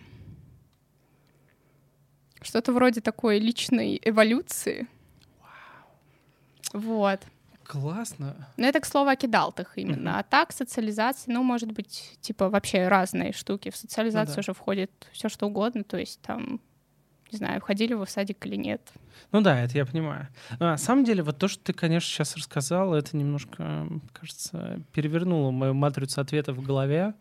[2.43, 4.87] что-то вроде такой личной эволюции.
[6.73, 7.21] Вот.
[7.65, 8.49] Классно.
[8.57, 10.19] Но это, к слову, о кидалтах именно.
[10.19, 13.71] А так, социализация, ну, может быть, типа, вообще разные штуки.
[13.71, 14.41] В социализацию да.
[14.41, 15.85] уже входит все что угодно.
[15.85, 16.61] То есть там,
[17.33, 18.81] не знаю, ходили вы в садик или нет.
[19.33, 20.29] Ну да, это я понимаю.
[20.59, 25.51] Но на самом деле, вот то, что ты, конечно, сейчас рассказал, это немножко, кажется, перевернуло
[25.51, 27.15] мою матрицу ответов в голове.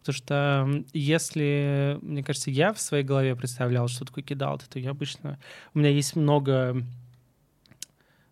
[0.00, 4.90] Потому что если, мне кажется, я в своей голове представлял, что такое кидал, то я
[4.90, 5.38] обычно...
[5.74, 6.82] У меня есть много...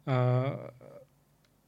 [0.06, 0.72] а,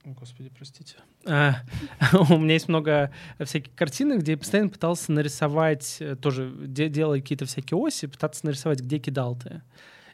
[0.05, 0.97] Господи, простите.
[1.29, 1.57] А,
[2.31, 7.21] У меня есть много всяких картинок, где я постоянно пытался нарисовать, э, тоже де- делая
[7.21, 9.63] какие-то всякие оси, пытаться нарисовать, где кидал ты.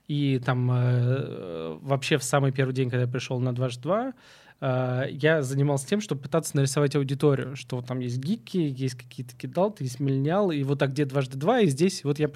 [0.09, 4.12] И там э, вообще в самый первый день, когда я пришел на 2
[4.60, 9.34] э, я занимался тем, чтобы пытаться нарисовать аудиторию, что вот там есть гики, есть какие-то
[9.36, 12.28] кидалты, есть миллениалы, и вот так где дважды два, и здесь вот я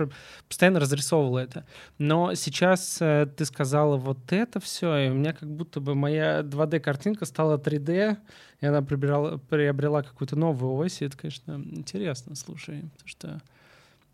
[0.48, 1.66] постоянно разрисовывал это.
[1.98, 6.40] Но сейчас э, ты сказала вот это все, и у меня как будто бы моя
[6.40, 8.16] 2D-картинка стала 3D,
[8.60, 13.42] и она приобрела, приобрела какую-то новую ось, и это, конечно, интересно, слушай, потому что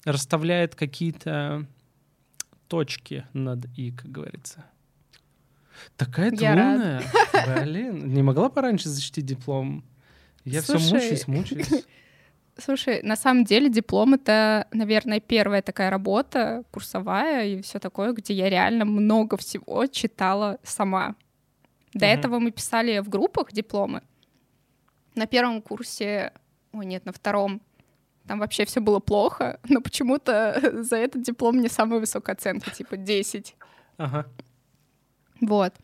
[0.05, 1.67] расставляет какие-то
[2.69, 4.65] точки над «и», как говорится.
[5.97, 7.03] Такая ты Я умная.
[7.63, 9.85] Блин, не могла пораньше защитить диплом?
[10.45, 11.85] Я все мучаюсь, мучаюсь.
[12.57, 18.33] Слушай, на самом деле диплом— это, наверное, первая такая работа курсовая и все такое, где
[18.35, 21.17] я реально много всего читала сама.
[21.95, 22.15] До Мгм.
[22.15, 24.03] этого мы писали в группах дипломы.
[25.17, 26.33] На первом курсе,
[26.73, 27.61] ой, нет, на втором,
[28.29, 32.97] там вообще все было плохо, но почему-то за этот диплом мне самая высокая оценка, типа
[32.97, 33.57] 10.
[33.97, 34.27] Ага.
[35.41, 35.75] Вот.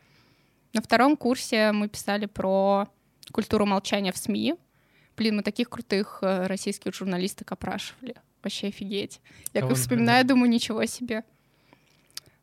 [0.73, 2.89] На втором курсе мы писали про
[3.33, 4.55] культуру молчания в СМИ.
[5.17, 8.15] Блин, мы таких крутых э, российских журналисток опрашивали.
[8.43, 9.21] Вообще офигеть.
[9.53, 11.25] Я как вспоминаю, думаю, ничего себе.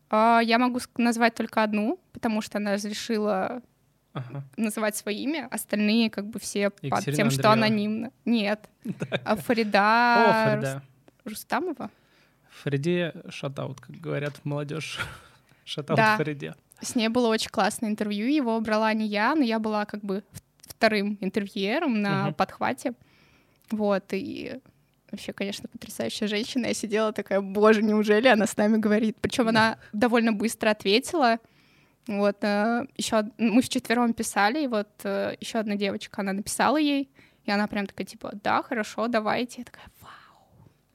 [0.09, 3.61] А, Я могу назвать только одну, потому что она разрешила
[4.13, 4.43] Ага.
[4.57, 7.67] называть свое имя, остальные как бы все под Екатерина тем, что Андреева.
[7.75, 8.11] анонимно.
[8.25, 8.69] Нет.
[9.25, 10.83] А О, Фарида Фарида.
[11.25, 11.91] Рус- Рустамова?
[12.49, 14.99] Фариде шатаут, как говорят молодежь.
[15.65, 16.17] Шатаут Да.
[16.17, 16.55] Фариде.
[16.81, 18.27] С ней было очень классное интервью.
[18.27, 20.23] Его брала не я, но я была как бы
[20.61, 22.33] вторым интервьюером на Мгм.
[22.35, 22.93] подхвате.
[23.71, 24.59] Вот, и
[25.11, 26.67] вообще, конечно, потрясающая женщина.
[26.67, 29.17] Я сидела такая, боже, неужели она с нами говорит?
[29.19, 31.39] Причем она довольно быстро ответила.
[32.07, 37.09] Вот, э, еще мы вчетвером писали, и вот э, еще одна девочка, она написала ей,
[37.43, 39.59] и она прям такая, типа, да, хорошо, давайте.
[39.59, 40.11] Я такая, вау.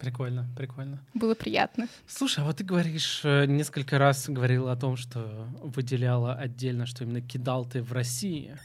[0.03, 0.99] Прикольно, прикольно.
[1.15, 1.87] Было приятно.
[2.09, 7.05] Слушай, а вот ты говоришь, э, несколько раз говорила о том, что выделяла отдельно, что
[7.05, 8.59] именно кидал ты в России.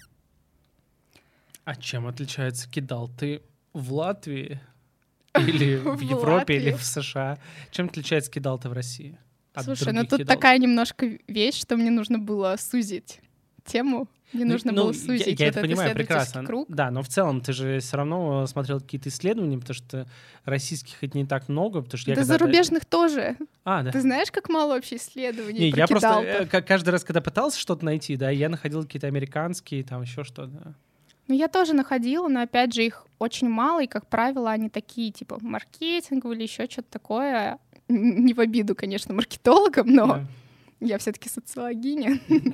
[1.63, 4.59] А чем отличается кидал ты в Латвии?
[5.37, 7.37] Или в В Европе, или в США?
[7.69, 9.19] Чем отличается кидал ты в России?
[9.53, 13.21] от Слушай, ну тут такая немножко вещь, что мне нужно было сузить
[13.67, 14.07] тему.
[14.33, 16.43] Мне Ну, нужно ну, было я- сузить Я, вот это понимаю прекрасно.
[16.45, 16.67] круг.
[16.69, 20.05] Да, но в целом ты же все равно смотрел какие-то исследования, потому что
[20.43, 23.37] российских это не так много, потому что я да зарубежных тоже.
[23.63, 23.91] А, да.
[23.91, 27.57] Ты знаешь, как мало вообще исследований Не, я просто э, ка- каждый раз, когда пытался
[27.57, 30.73] что-то найти, да, я находил какие-то американские, там еще что-то.
[31.29, 35.11] Ну, я тоже находила, но опять же их очень мало, и, как правило, они такие,
[35.11, 37.59] типа, маркетинговые или еще что-то такое.
[37.87, 40.25] Не в обиду, конечно, маркетологам, но Да.
[40.81, 42.19] я все-таки социологиня.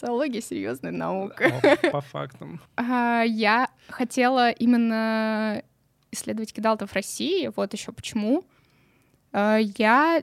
[0.00, 1.60] Социология серьезная наука.
[1.62, 2.58] О, По фактам.
[2.76, 5.62] А, Я хотела именно
[6.10, 7.50] исследовать кидалтов в России.
[7.54, 8.44] Вот еще почему.
[9.32, 10.22] А, Я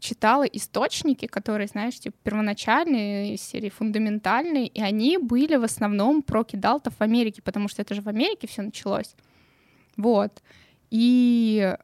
[0.00, 6.44] читала источники, которые, знаешь, типа первоначальные, из серии фундаментальные, и они были в основном про
[6.44, 9.16] кидалтов в Америке, потому что это же в Америке все началось.
[9.96, 10.42] Вот.
[10.90, 11.74] И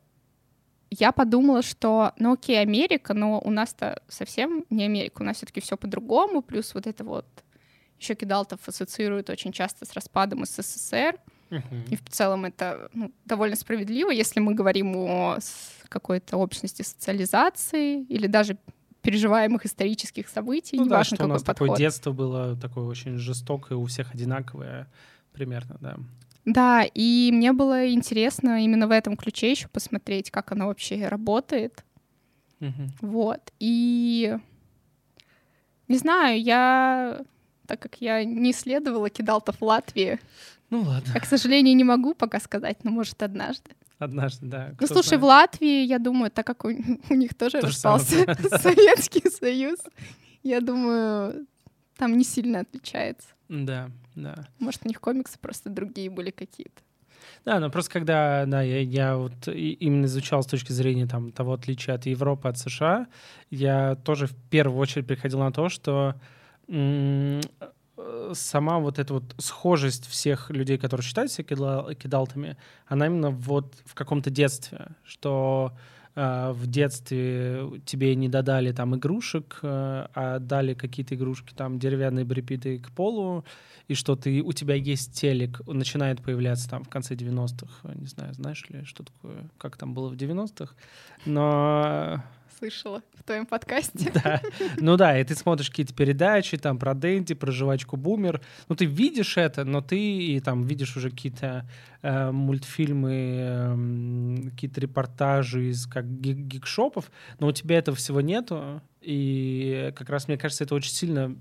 [0.98, 5.60] я подумала, что, ну окей, Америка, но у нас-то совсем не Америка, у нас все-таки
[5.60, 7.26] все по-другому, плюс вот это вот
[7.98, 11.18] еще кидалтов ассоциируют очень часто с распадом СССР,
[11.90, 15.38] и в целом это ну, довольно справедливо, если мы говорим о
[15.88, 18.56] какой-то общности социализации или даже
[19.02, 21.68] переживаемых исторических событий, Ну да, неважно что у какой нас подход.
[21.68, 24.88] такое детство было такое очень жестокое, у всех одинаковое
[25.32, 25.96] примерно, да.
[26.44, 31.84] Да, и мне было интересно именно в этом ключе еще посмотреть, как оно вообще работает.
[32.58, 32.90] Мгм.
[33.00, 33.52] Вот.
[33.60, 34.36] И
[35.88, 37.20] не знаю, я,
[37.66, 40.18] так как я не исследовала кидалтов в Латвии,
[40.70, 43.70] Ну ладно, я, к сожалению, не могу пока сказать, но может однажды.
[43.98, 44.68] однажды, да.
[44.70, 45.52] Ну, кто слушай, в знает.
[45.52, 46.68] Латвии, я думаю, так как у,
[47.10, 48.16] у них тоже То распался.
[48.58, 49.78] Советский Союз,
[50.42, 51.46] я думаю,
[51.96, 53.28] там не сильно отличается.
[53.48, 54.46] Да, да.
[54.58, 56.82] Может, у них комиксы просто другие были какие-то.
[57.44, 61.54] Да, но просто когда да, я, я вот именно изучал с точки зрения там, того
[61.54, 63.06] отличия от Европы, от США,
[63.50, 66.16] я тоже в первую очередь приходил на то, что
[68.32, 73.74] сама вот эта вот схожесть всех людей, которые считают себя кидал- кидалтами, она именно вот
[73.84, 75.72] в каком-то детстве, что
[76.14, 82.24] э, в детстве тебе не додали там игрушек, э, а дали какие-то игрушки там деревянные
[82.24, 83.44] брепиты к полу,
[83.88, 88.34] и что ты, у тебя есть телек, начинает появляться там в конце 90-х, не знаю,
[88.34, 90.74] знаешь ли, что такое, как там было в 90-х,
[91.26, 92.22] но
[92.62, 94.12] Слышала в твоем подкасте.
[94.14, 94.40] да.
[94.78, 98.40] Ну да, и ты смотришь какие-то передачи там про Дэнди, про жвачку Бумер.
[98.68, 101.68] Ну ты видишь это, но ты и там видишь уже какие-то
[102.02, 108.80] э, мультфильмы, эм, какие-то репортажи из как гик- гикшопов, но у тебя этого всего нету.
[109.00, 111.34] И как раз мне кажется, это очень сильно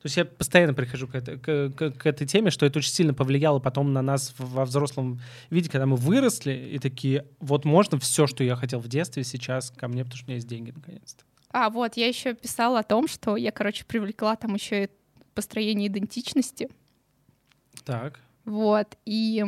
[0.00, 2.90] то есть я постоянно прихожу к, этой- к- к- к этой теме, что это очень
[2.92, 7.98] сильно повлияло потом на нас во взрослом виде, когда мы выросли и такие, вот можно
[7.98, 10.70] все, что я хотел в детстве, сейчас ко мне, потому что у меня есть деньги
[10.70, 11.24] наконец-то.
[11.50, 14.90] А, вот, я еще писала о том, что я, короче, привлекла там еще и
[15.34, 16.70] построение идентичности.
[17.84, 18.20] Так.
[18.46, 19.44] Вот, и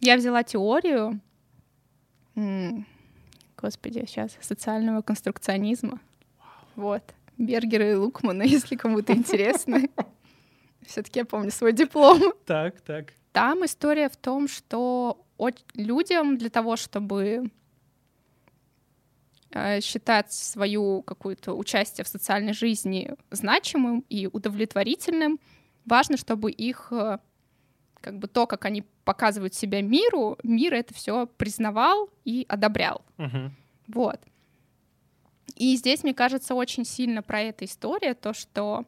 [0.00, 1.20] я взяла теорию,
[3.56, 6.00] господи, сейчас, социального конструкционизма.
[6.74, 7.02] Вот,
[7.40, 9.80] Бергера и Лукмана, если кому-то интересно.
[10.86, 12.20] Все-таки я помню свой диплом.
[12.46, 13.12] Так, так.
[13.32, 15.24] Там история в том, что
[15.74, 17.50] людям для того, чтобы
[19.50, 25.38] э, считать свою какую-то участие в социальной жизни значимым и удовлетворительным,
[25.86, 27.18] важно, чтобы их э,
[28.00, 33.02] как бы то, как они показывают себя миру, мир это все признавал и одобрял.
[33.16, 33.54] Мгм.
[33.86, 34.20] Вот.
[35.60, 38.86] И здесь, мне кажется, очень сильно про эта история, то, что,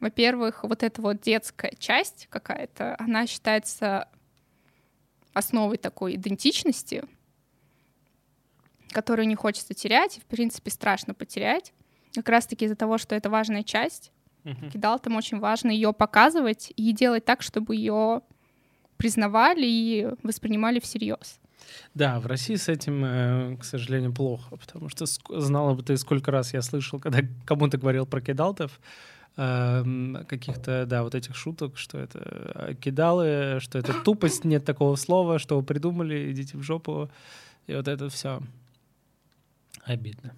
[0.00, 4.08] во-первых, вот эта вот детская часть какая-то, она считается
[5.32, 7.04] основой такой идентичности,
[8.90, 11.72] которую не хочется терять, и, в принципе, страшно потерять.
[12.16, 14.10] Как раз-таки из-за того, что это важная часть,
[14.42, 14.70] Мгм.
[14.70, 18.22] кидалтам очень важно ее показывать и делать так, чтобы ее
[18.96, 21.38] признавали и воспринимали всерьез.
[21.94, 26.30] Да, в России с этим, э, к сожалению, плохо, потому что знала бы ты, сколько
[26.30, 28.80] раз я слышал, когда кому-то говорил про кидалтов,
[29.36, 34.96] эм, каких-то, да, вот этих шуток, что это э, кидалы, что это тупость, нет такого
[34.96, 37.10] слова, что вы придумали, идите в жопу.
[37.66, 38.40] И вот это все
[39.84, 40.34] обидно.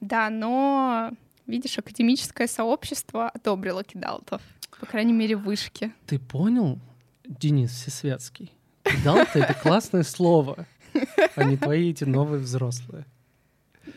[0.00, 1.12] Да, но,
[1.46, 4.42] видишь, академическое сообщество одобрило кидалтов.
[4.80, 5.92] По крайней мере, в вышке.
[6.06, 6.80] Ты понял,
[7.24, 8.52] Денис Всесветский?
[8.84, 10.66] Кидал-то это классное слово,
[11.36, 13.06] а не твои эти новые взрослые.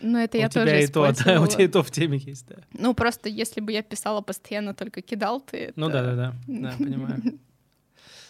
[0.02, 2.18] Ну, это я у тебя тоже и то, да, у тебя и то в теме
[2.18, 2.56] есть, да.
[2.74, 5.74] Ну, просто если бы я писала постоянно только кидалты...
[5.76, 7.22] Ну это- да, да, да, да, понимаю.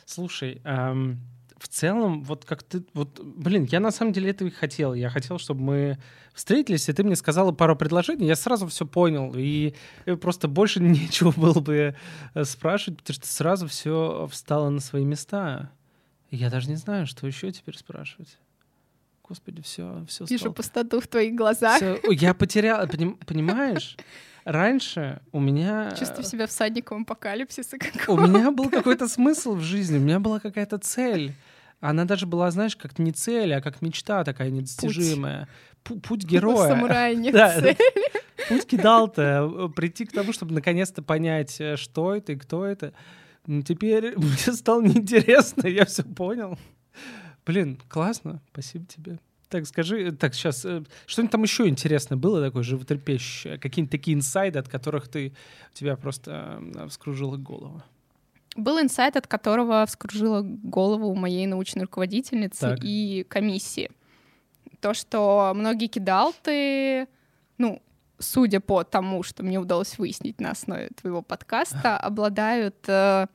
[0.05, 4.93] Слушай, в целом, вот как ты, вот, блин, я на самом деле этого и хотел.
[4.93, 5.97] Я хотел, чтобы мы
[6.33, 9.73] встретились, и ты мне сказала пару предложений, я сразу все понял, и
[10.05, 11.95] э, просто больше нечего было бы
[12.33, 15.71] э, спрашивать, потому что сразу все встало на свои места.
[16.35, 18.37] Я даже не знаю, что еще теперь спрашивать.
[19.27, 21.81] Господи, все, все Вижу пустоту в твоих глазах.
[22.11, 23.97] Я потерял, поним- понимаешь?
[24.43, 25.95] Раньше у меня...
[25.97, 30.39] Чувствую себя всадником апокалипсиса У какого меня был какой-то смысл в жизни, у меня была
[30.39, 31.33] какая-то цель.
[31.79, 35.47] Она даже была, знаешь, как не цель, а как мечта такая недостижимая.
[35.83, 36.69] Пу- Путь героя.
[36.69, 37.77] Самурай нет Да, цели.
[38.47, 42.93] Путь кидал-то, э, прийти к тому, чтобы наконец-то понять, э, что это и кто это.
[43.47, 46.57] Ну, теперь мне стало неинтересно, я все понял.
[47.45, 49.19] Блин, классно, спасибо тебе.
[49.49, 50.65] Так, скажи, э, так, сейчас,
[51.05, 53.59] что-нибудь там еще интересное было такое животрепещущее?
[53.59, 55.33] Какие-нибудь такие инсайды, от которых ты,
[55.71, 57.83] у тебя просто э, вскружила голову?
[58.55, 62.79] Был инсайт, от которого вскружила голову моей научной руководительницы Так.
[62.83, 63.91] и комиссии.
[64.79, 67.07] То, что многие кидалты,
[67.57, 67.81] ну,
[68.19, 73.27] судя по тому, что мне удалось выяснить на основе твоего подкаста, обладают э,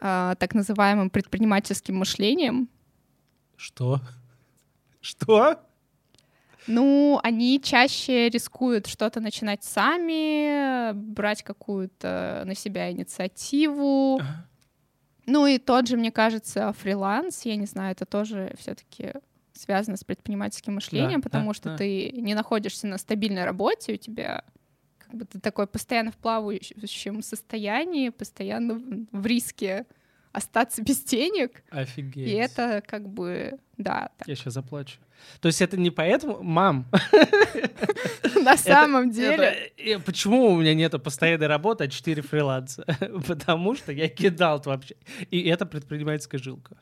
[0.00, 2.68] э, так называемым предпринимательским мышлением.
[3.56, 4.00] Что?
[5.00, 5.60] Что?
[6.66, 14.18] Ну, они чаще рискуют что-то начинать сами, брать какую-то на себя инициативу.
[14.20, 14.46] Ага.
[15.26, 19.12] Ну и тот же, мне кажется, фриланс, я не знаю, это тоже все-таки
[19.54, 21.76] связано с предпринимательским мышлением, Да, потому да, что да.
[21.76, 24.44] ты не находишься на стабильной работе, у тебя
[24.98, 29.86] как бы ты такой постоянно в плавающем состоянии, постоянно в- риске
[30.32, 32.26] остаться без денег, Офигеть.
[32.28, 34.26] и это как бы, да, так.
[34.26, 34.98] Я сейчас заплачу.
[35.40, 36.42] То есть это не поэтому...
[36.42, 36.86] Мам,
[38.42, 39.70] на самом деле.
[40.04, 42.84] почему у меня нету постоянной работы, а 4 фриланса?
[43.26, 44.96] Потому что я кидал вообще.
[45.30, 46.76] И это предпринимательская жилка.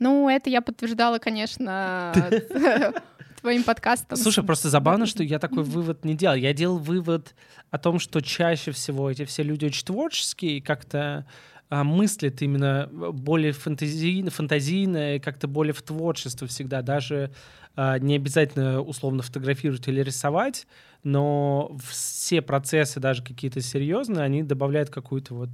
[0.00, 2.12] Ну, это я подтверждала, конечно,
[3.40, 4.16] твоим подкастом.
[4.16, 6.36] Слушай, просто забавно, что я такой вывод не делал.
[6.36, 7.34] Я делал вывод
[7.70, 11.26] о том, что чаще всего эти все люди очень творческие, как-то
[11.68, 16.82] а, мыслят именно более фантазийно, фантазийно и как-то более в творчество всегда.
[16.82, 17.30] Даже
[17.76, 20.66] а, не обязательно условно фотографировать или рисовать,
[21.02, 25.50] но все процессы, даже какие-то серьезные, они добавляют какую-то вот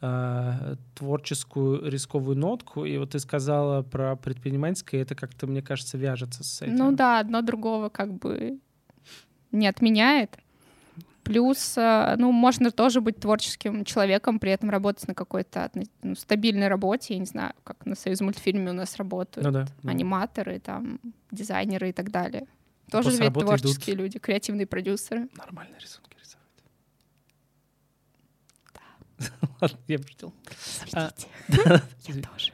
[0.00, 2.84] а, творческую рисковую нотку.
[2.84, 6.76] И вот ты сказала про предпринимательское, это как-то, мне кажется, вяжется с этим.
[6.76, 8.58] Ну да, одно другого как бы
[9.50, 10.38] не отменяет.
[11.24, 15.70] Плюс, э, ну, можно тоже быть творческим человеком, при этом работать на какой-то
[16.02, 17.14] ну, стабильной работе.
[17.14, 19.66] Я не знаю, как на союз мультфильме у нас работают Ну да.
[19.82, 19.90] да.
[19.90, 22.46] аниматоры, там, дизайнеры и так далее.
[22.90, 25.28] Тоже После ведь творческие люди, креативные продюсеры.
[25.36, 26.46] Нормальные рисунки рисовать.
[29.60, 30.34] Ладно, я пошутил.
[30.92, 31.10] А,
[31.48, 32.52] Я тоже.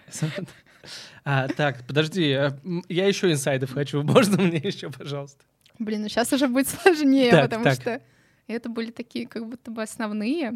[1.25, 2.59] А, так, подожди, а,
[2.89, 4.03] я еще инсайдов хочу.
[4.03, 5.45] Можно мне еще, пожалуйста?
[5.79, 7.75] Блин, ну сейчас уже будет сложнее, Так, потому так.
[7.81, 8.01] что
[8.47, 10.53] это были такие как будто бы основные.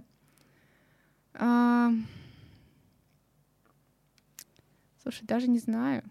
[1.34, 1.90] А,
[5.02, 6.02] Слушай, даже не знаю.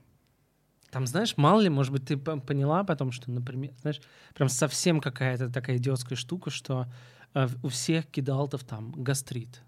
[0.89, 4.01] Там, знаешь, мало ли, может быть, ты поняла потом, что, например, знаешь,
[4.33, 6.87] прям совсем какая-то такая идиотская штука, что
[7.33, 9.61] в- у всех кидалтов там гастрит.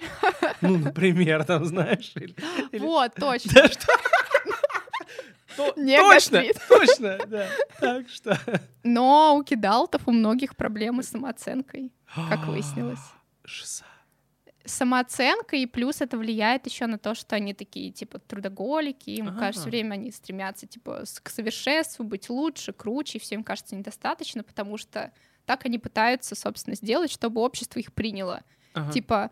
[0.60, 2.12] Ну, например, там, знаешь.
[2.16, 2.34] или-
[2.72, 3.50] или- Вот, точно.
[3.54, 3.86] Да что?
[5.56, 6.56] То- Не Точно, гастрит.
[6.68, 7.46] точно, да.
[7.80, 8.38] Так что...
[8.84, 11.92] Но у кидалтов у многих проблемы с самооценкой,
[12.28, 13.00] как выяснилось.
[13.44, 13.84] Шиза.
[14.64, 19.62] Самооценка, и плюс это влияет еще на то, что они такие, типа, трудоголики, им кажется,
[19.62, 24.76] все время они стремятся, типа, к совершенству, быть лучше, круче, и всем кажется недостаточно, потому
[24.76, 25.12] что
[25.46, 28.42] так они пытаются, собственно, сделать, чтобы общество их приняло.
[28.74, 28.92] Ага.
[28.92, 29.30] Типа,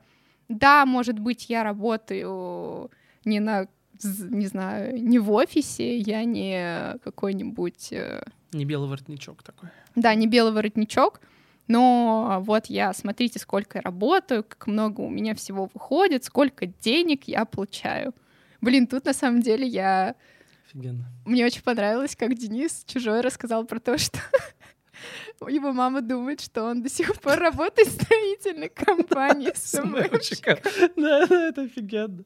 [0.49, 2.91] да, может быть, я работаю
[3.25, 3.67] не на,
[4.03, 8.23] не знаю, не в офисе, я не какой-нибудь, э,
[8.53, 9.69] Не белый воротничок такой.
[9.95, 11.21] да, не белый воротничок,
[11.67, 17.25] но вот я, смотрите, сколько я работаю, как много у меня всего выходит, сколько денег
[17.25, 18.15] я получаю.
[18.61, 20.15] Блин, тут на самом деле я...
[20.67, 21.07] Офигенно.
[21.27, 24.19] Мне очень понравилось, как Денис Чужой рассказал про то, что
[25.49, 30.57] Его мама думает, что он до сих пор работает в строительной компании с СММщиком.
[30.97, 32.25] Да, да, это офигенно.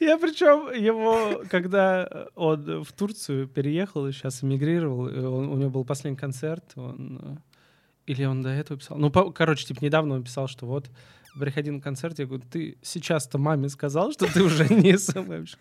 [0.00, 5.00] Я причем его, когда он в Турцию переехал и сейчас эмигрировал,
[5.34, 7.36] он- у него был последний концерт, он, э,
[8.12, 8.98] или он до этого писал.
[8.98, 10.90] Ну, по- короче, типа недавно он писал, что вот
[11.38, 15.58] приходи на концерт, я говорю, ты сейчас-то маме сказал, что ты уже не СММщик?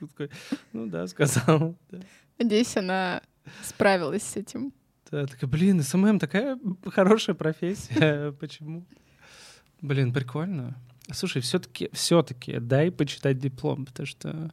[0.74, 1.76] Ну да, сказал.
[1.92, 2.00] Да.
[2.38, 3.22] Надеюсь, она
[3.64, 4.74] справилась с этим.
[5.12, 8.32] Да, такая, блин, SMM такая хорошая профессия.
[8.40, 8.86] Почему?
[9.82, 10.76] Блин, прикольно.
[11.12, 14.52] Слушай, все-таки, все-таки дай почитать диплом, потому что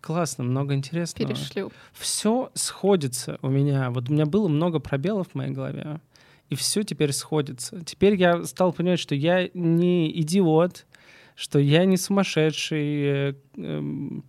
[0.00, 1.34] классно, много интересного.
[1.34, 1.72] Перешлю.
[1.92, 3.90] Все сходится у меня.
[3.90, 6.00] Вот у меня было много пробелов в моей голове,
[6.48, 7.84] и все теперь сходится.
[7.84, 10.86] Теперь я стал понимать, что я не идиот,
[11.34, 14.24] что я не сумасшедший, э, эм,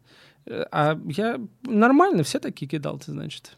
[0.45, 3.57] э, а я нормально, все такие кидал, ты значит.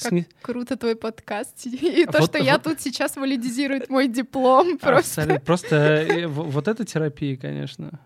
[0.00, 1.66] Как Круто твой подкаст.
[1.66, 4.78] И то, Вот- что я вот- тут сейчас валидизирует мой диплом.
[4.80, 5.40] Просто.
[5.44, 8.00] Просто э, в- вот это терапия, конечно.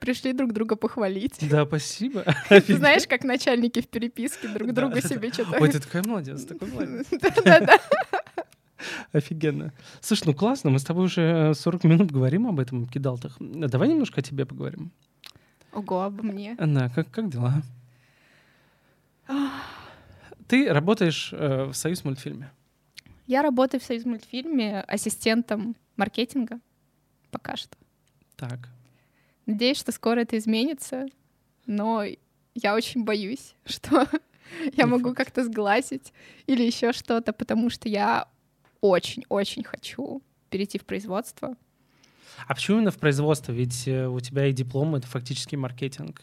[0.00, 1.38] пришли друг друга похвалить.
[1.48, 2.24] Да, спасибо.
[2.48, 5.68] Ты знаешь, как начальники в переписке друг Да, другу да, себе Ой, что-то...
[5.68, 7.06] ты такой молодец, такой молодец.
[7.10, 7.78] Да-да-да.
[9.12, 9.72] Офигенно.
[10.00, 13.36] Слушай, ну классно, мы с тобой уже 40 минут говорим об этом кидалтах.
[13.38, 14.90] Давай немножко о тебе поговорим.
[15.72, 16.56] Ого, обо мне.
[16.58, 17.62] Анна, как, как дела?
[20.48, 22.50] Ты работаешь э, в Союз мультфильме.
[23.26, 26.60] Я работаю в Союз мультфильме ассистентом маркетинга
[27.30, 27.76] пока что.
[28.36, 28.68] Так.
[29.46, 31.06] Надеюсь, что скоро это изменится,
[31.66, 32.04] но
[32.54, 34.06] я очень боюсь, что
[34.76, 36.12] я могу как-то сглазить
[36.46, 38.28] или еще что-то, потому что я
[38.80, 41.56] очень-очень хочу перейти в производство.
[42.46, 43.52] А почему именно в производство?
[43.52, 46.22] Ведь э, у тебя и диплом— это фактически маркетинг.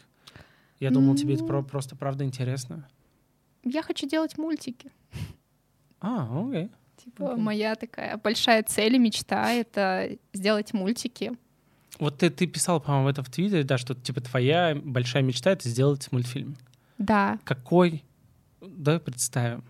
[0.78, 2.88] Я думал, тебе это про- просто правда интересно.
[3.64, 4.90] Я хочу делать мультики.
[6.00, 6.70] А, окей.
[6.96, 7.42] Типа Окей.
[7.42, 11.32] моя такая большая цель и мечта— это сделать мультики.
[11.98, 15.68] Вот ты, ты писал, по-моему, это в Твиттере, да, что типа твоя большая мечта— это
[15.68, 16.56] сделать мультфильм.
[16.98, 18.04] Да, Какой?
[18.60, 19.64] Давай представим.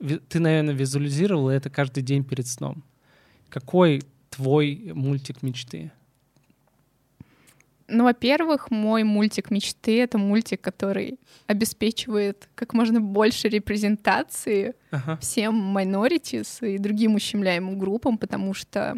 [0.00, 2.82] Ви- Ты, наверное, визуализировал это каждый день перед сном.
[3.50, 5.92] Какой твой мультик мечты?
[7.92, 15.18] Ну, во-первых, мой мультик мечты— это мультик, который обеспечивает как можно больше репрезентации Ага.
[15.20, 18.96] всем minorities и другим ущемляемым группам, потому что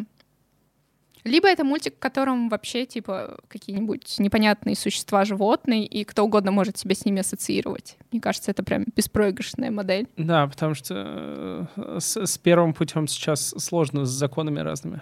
[1.25, 6.77] либо это мультик, в котором вообще, типа, какие-нибудь непонятные существа животные, и кто угодно может
[6.77, 7.97] себя с ними ассоциировать.
[8.11, 10.07] Мне кажется, это прям беспроигрышная модель.
[10.15, 15.01] Да, потому что э, с, с первым путем сейчас сложно с законами разными.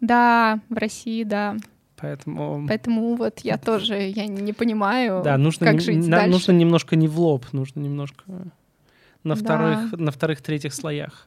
[0.00, 1.56] Да, в России, да.
[2.00, 2.64] Поэтому...
[2.68, 6.30] Поэтому вот я тоже, я не понимаю, Да, нужно, как нем- жить на- дальше.
[6.30, 8.22] нужно немножко не в лоб, нужно немножко
[9.24, 9.40] на Да.
[9.42, 11.26] вторых, на вторых, третьих слоях.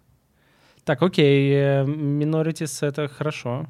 [0.86, 3.68] Так, окей, э, minorities— это хорошо.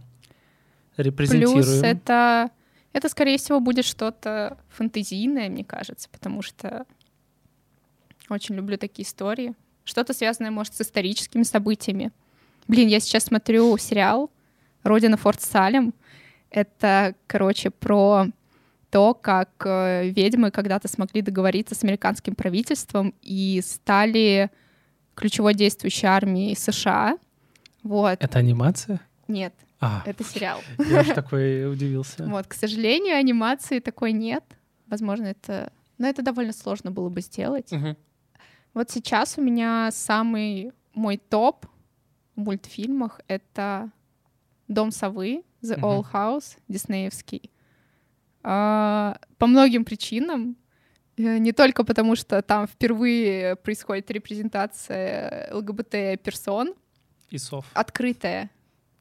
[0.97, 1.55] Репрезентируем.
[1.55, 2.49] Плюс это,
[2.93, 6.85] это, скорее всего, будет что-то фантазийное, мне кажется, потому что
[8.29, 9.55] очень люблю такие истории.
[9.83, 12.11] Что-то связанное, может, с историческими событиями.
[12.67, 14.29] Блин, я сейчас смотрю сериал
[14.83, 15.93] «Родина Форт Салем».
[16.51, 18.27] Это, короче, про
[18.89, 24.51] то, как э, ведьмы когда-то смогли договориться с американским правительством и стали
[25.15, 27.17] ключевой действующей армией США.
[27.83, 28.17] Вот.
[28.21, 28.99] Это анимация?
[29.29, 30.59] Нет, А, это сериал.
[30.77, 32.25] я же такой удивился.
[32.25, 34.43] Вот, к сожалению, анимации такой нет.
[34.87, 35.71] Возможно, это...
[35.97, 37.71] Но это довольно сложно было бы сделать.
[37.71, 37.95] Мгм.
[38.73, 41.65] Вот сейчас у меня самый мой топ
[42.35, 43.89] в мультфильмах— это
[44.67, 45.85] «Дом совы», «The Мгм.
[45.85, 47.51] Owl House», диснеевский.
[48.43, 50.55] А, По многим причинам.
[51.17, 56.73] Э, Не только потому, что там впервые происходит репрезентация ЛГБТ-персон,
[57.29, 57.65] И сов.
[57.73, 58.49] открытая,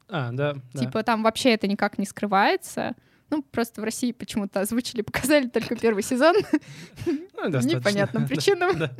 [0.09, 0.55] А, да.
[0.73, 0.79] да.
[0.79, 2.95] Типа там вообще это никак не скрывается.
[3.29, 6.35] Ну, просто в России почему-то озвучили, показали только первый сезон.
[7.05, 7.47] Ну.
[7.61, 8.77] Непонятным причинам.
[8.77, 8.91] Да.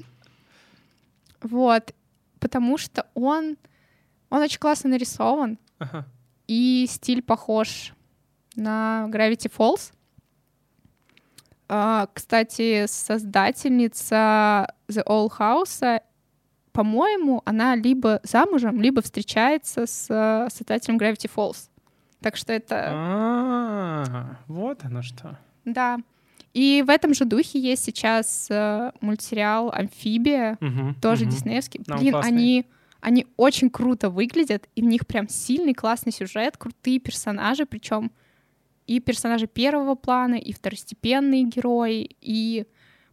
[1.41, 1.93] Вот.
[2.39, 3.57] Потому что он...
[4.31, 5.59] Он очень классно нарисован.
[5.77, 6.05] Ага.
[6.51, 7.93] И стиль похож
[8.57, 9.93] на Gravity Falls.
[11.69, 16.01] А, Кстати, создательница The All House,
[16.73, 21.69] по-моему, она либо замужем, либо встречается с э, создателем Gravity Falls.
[22.19, 22.89] Так что это...
[22.91, 25.39] А, вот оно что.
[25.63, 25.99] Да.
[26.53, 30.57] И в этом же духе есть сейчас э, мультсериал «Амфибия»,
[31.01, 31.79] тоже диснеевский.
[31.87, 32.65] Блин, они,
[33.01, 38.11] они очень круто выглядят, и в них прям сильный, классный сюжет, крутые персонажи, причем
[38.87, 42.65] и персонажи первого плана, и второстепенные герои, и,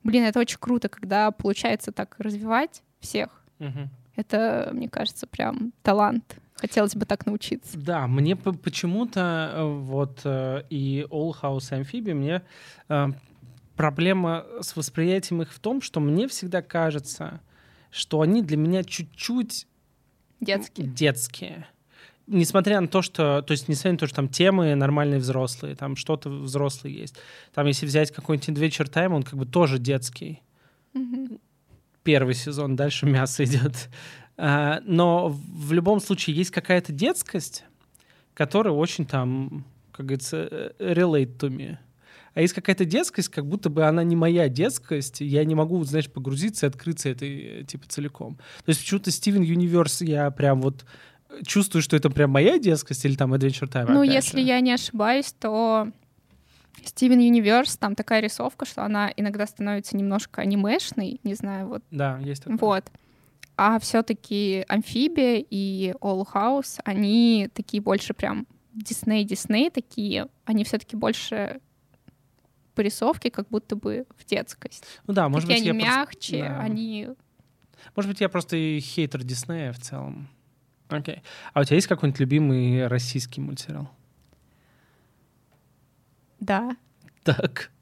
[0.05, 3.43] блин, это очень круто, когда получается так развивать всех.
[3.59, 3.91] Мгм.
[4.17, 7.79] Это, мне кажется, прям талант Хотелось бы так научиться.
[7.79, 12.43] Да, мне почему-то э, вот э, и All House Amphibia мне
[12.89, 13.07] э,
[13.77, 17.41] проблема с восприятием их в том, что мне всегда кажется,
[17.93, 19.69] что они для меня чуть-чуть
[20.41, 20.87] Детские.
[20.87, 21.67] детские.
[22.27, 25.97] Несмотря на то, что, то есть несмотря на то, что там темы нормальные взрослые, там
[25.97, 27.17] что-то взрослые есть.
[27.55, 30.43] Там если взять какой-нибудь Adventure Time, он как бы тоже детский.
[30.93, 31.39] Мгм.
[32.03, 33.89] Первый сезон, дальше мясо идет.
[34.37, 37.65] А, но в любом случае есть какая-то детскость,
[38.35, 41.79] которая очень там, как говорится, э, relate to me.
[42.35, 46.11] А есть какая-то детскость, как будто бы она не моя детскость, я не могу, знаешь,
[46.11, 48.37] погрузиться и открыться этой, э, типа, целиком.
[48.65, 50.85] То есть почему-то Стивен Юниверс я прям вот
[51.47, 53.91] чувствую, что это прям моя детскость или там Adventure Time.
[53.91, 54.47] Ну, если же.
[54.47, 55.89] я не ошибаюсь, то
[56.85, 61.83] Стивен Юниверс, там такая рисовка, что она иногда становится немножко анимешной, не знаю, вот.
[61.91, 62.59] Да, есть такое.
[62.59, 62.85] Вот.
[63.57, 71.61] А все-таки Амфибия и All House, они такие больше прям Дисней-Дисней такие, они все-таки больше
[72.79, 74.85] по рисовке, как будто бы в детскость.
[75.09, 76.61] Ну да, может Такие быть, они я просто- мягче, да.
[76.61, 77.09] они...
[77.97, 80.29] Может быть, я просто и хейтер Диснея в целом.
[80.89, 81.23] Окей.
[81.55, 83.91] А у тебя есть какой-нибудь любимый российский мультсериал?
[86.39, 86.77] Да.
[87.25, 87.73] Так.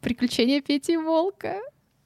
[0.00, 1.60] Приключения Пети и Волка.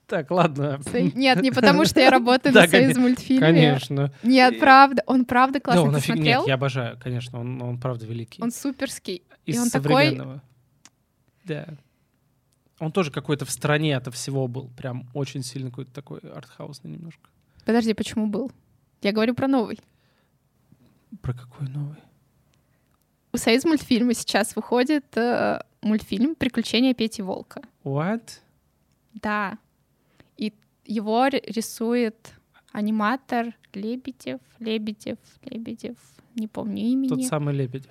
[0.06, 0.78] Так, ладно.
[1.14, 3.40] Нет, не потому что я работаю на Союз мультфильме.
[3.40, 4.12] Конечно.
[4.22, 5.02] Нет, правда.
[5.06, 5.82] Он правда Да, классно.
[5.84, 6.40] он Ты смотрел?
[6.40, 8.42] Нет, я обожаю, конечно, он, правда великий.
[8.42, 9.22] Он суперский.
[9.46, 10.42] Из современного.
[11.44, 11.66] Да.
[12.78, 14.70] Он тоже какой-то в стороне от всего был.
[14.76, 17.28] Прям очень сильно какой-то такой артхаусный немножко.
[17.64, 18.52] Подожди, почему был?
[19.02, 19.78] Я говорю про новый.
[21.22, 21.96] Про какой новый?
[23.32, 27.62] У Союз мультфильма сейчас выходит э, мультфильм «Приключения Пети Волка».
[27.84, 28.40] What?
[29.14, 29.58] Да.
[30.36, 30.52] И
[30.84, 32.32] его рисует
[32.72, 35.96] аниматор Лебедев, Лебедев, Лебедев,
[36.34, 37.08] не помню имени.
[37.08, 37.90] Тот самый Лебедев.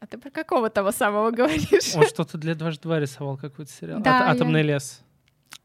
[0.00, 1.94] А ты про какого того самого говоришь?
[1.96, 4.00] Он что-то для дважды два рисовал какой-то сериал.
[4.00, 5.00] Да, Ат- я- Атомный лес.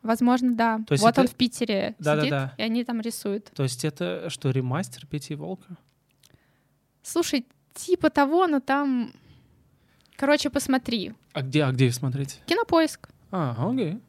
[0.02, 0.80] Возможно, да.
[0.88, 2.48] То есть вот это- он в Питере Да-да-да.
[2.48, 3.52] сидит, и они там рисуют.
[3.54, 5.76] То есть это что, ремастер Пети и Волка?
[7.02, 9.14] Слушай, типа того, но там...
[10.16, 11.14] Короче, посмотри.
[11.34, 12.42] А где, а где смотреть?
[12.46, 13.10] Кинопоиск.
[13.32, 14.00] А, окей.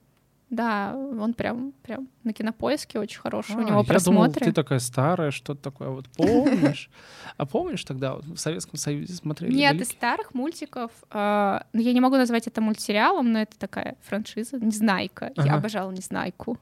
[0.50, 3.54] Да, он прям, прям на кинопоиске очень хороший.
[3.54, 4.44] А, У него я думал, просмотры.
[4.46, 5.90] ты такая старая, что-то такое.
[5.90, 6.90] Вот помнишь?
[7.36, 9.54] А помнишь тогда в Советском Союзе смотрели?
[9.54, 10.90] Нет, из старых мультиков.
[11.10, 14.58] э, ну, я не могу назвать это мультсериалом, но это такая франшиза.
[14.58, 15.32] Незнайка.
[15.36, 16.58] Я обожала Незнайку.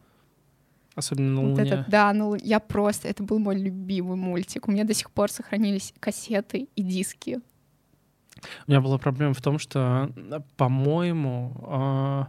[0.95, 1.71] Особенно на Вот Луне.
[1.71, 4.69] это, да, ну я просто, это был мой любимый мультик.
[4.69, 7.41] У меня до сих пор сохранились кассеты и диски.
[8.67, 12.27] У меня была проблема в том, что, э, по-моему, а,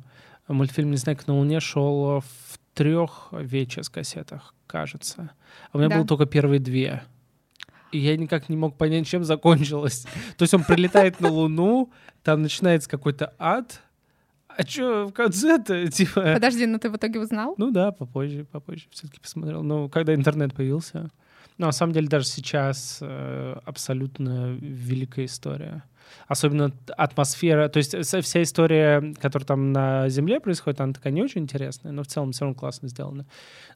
[0.54, 5.32] мультфильм «Незнайка на Луне» шел в трех VHS кассетах, кажется.
[5.72, 5.98] А у меня Да.
[5.98, 7.04] было только первые две.
[7.92, 10.06] И я никак не мог понять, чем закончилось.
[10.38, 11.92] То есть он прилетает на Луну,
[12.24, 13.82] там начинается какой-то ад.
[14.48, 15.88] А что в конце-то?
[15.92, 16.34] Типа...
[16.36, 17.56] Подожди, но ты в итоге узнал?
[17.58, 19.64] Ну да, попозже, попозже все-таки посмотрел.
[19.64, 21.10] Ну, когда интернет появился.
[21.58, 25.84] Ну, на самом деле, даже сейчас э, абсолютно великая история.
[26.28, 31.42] Особенно атмосфера, то есть вся история, которая там на Земле происходит, она такая не очень
[31.42, 33.26] интересная, но в целом все равно классно сделана.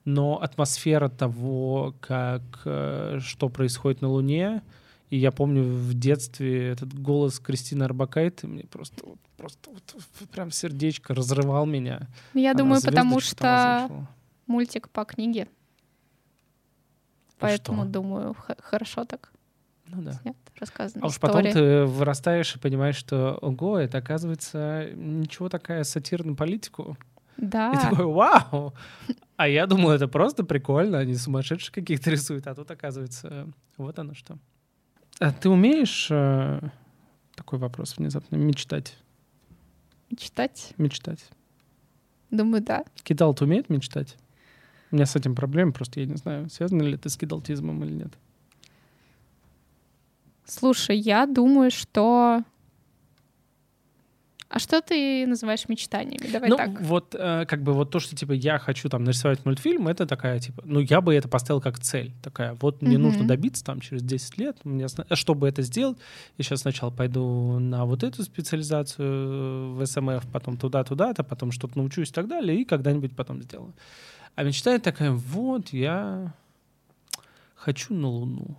[0.06, 4.62] Но атмосфера того, как э, что происходит на Луне,
[5.10, 10.50] и я помню в детстве этот голос Кристины Арбакайте мне просто, вот, просто вот, прям
[10.50, 12.08] сердечко разрывал меня.
[12.34, 14.08] Я Она думаю, потому что
[14.48, 15.48] мультик по книге.
[17.38, 17.92] Поэтому, что?
[17.92, 19.32] думаю, хорошо так
[19.86, 20.14] Ну да.
[20.14, 25.84] снят, рассказана А уж потом ты вырастаешь и понимаешь, что, ого, это оказывается ничего такая
[25.84, 26.98] сатира на политику.
[27.38, 28.74] И Да, такой, вау!
[29.36, 33.48] А я думал, это просто прикольно, они сумасшедших каких-то рисуют, а тут оказывается
[33.78, 34.38] вот оно что.
[35.20, 36.60] А ты умеешь, э,
[37.36, 38.98] такой вопрос внезапно, мечтать?
[40.18, 41.26] читать, Мечтать.
[42.30, 42.84] думаю, да.
[43.02, 44.16] Кидал, ты умеет мечтать?
[44.92, 47.94] У меня с этим проблемы, просто я не знаю, связано ли это с кидалтизмом или
[47.94, 48.14] нет.
[50.46, 52.44] Слушай, я думаю, что...
[54.50, 56.32] А что ты называешь мечтаниями?
[56.32, 56.80] Давай ну, так.
[56.82, 60.40] вот э, как бы вот то, что типа я хочу там нарисовать мультфильм, это такая
[60.40, 63.08] типа, ну я бы это поставил как цель, такая, вот мне Мгм.
[63.08, 65.98] нужно добиться там через 10 лет, мне, э, чтобы это сделать,
[66.38, 72.12] я сейчас сначала пойду на вот эту специализацию в СМФ, потом туда-туда-то, потом что-то научусь
[72.12, 73.74] и так далее, и когда-нибудь потом сделаю.
[74.36, 76.32] А мечта такая, вот я
[77.56, 78.56] хочу на Луну.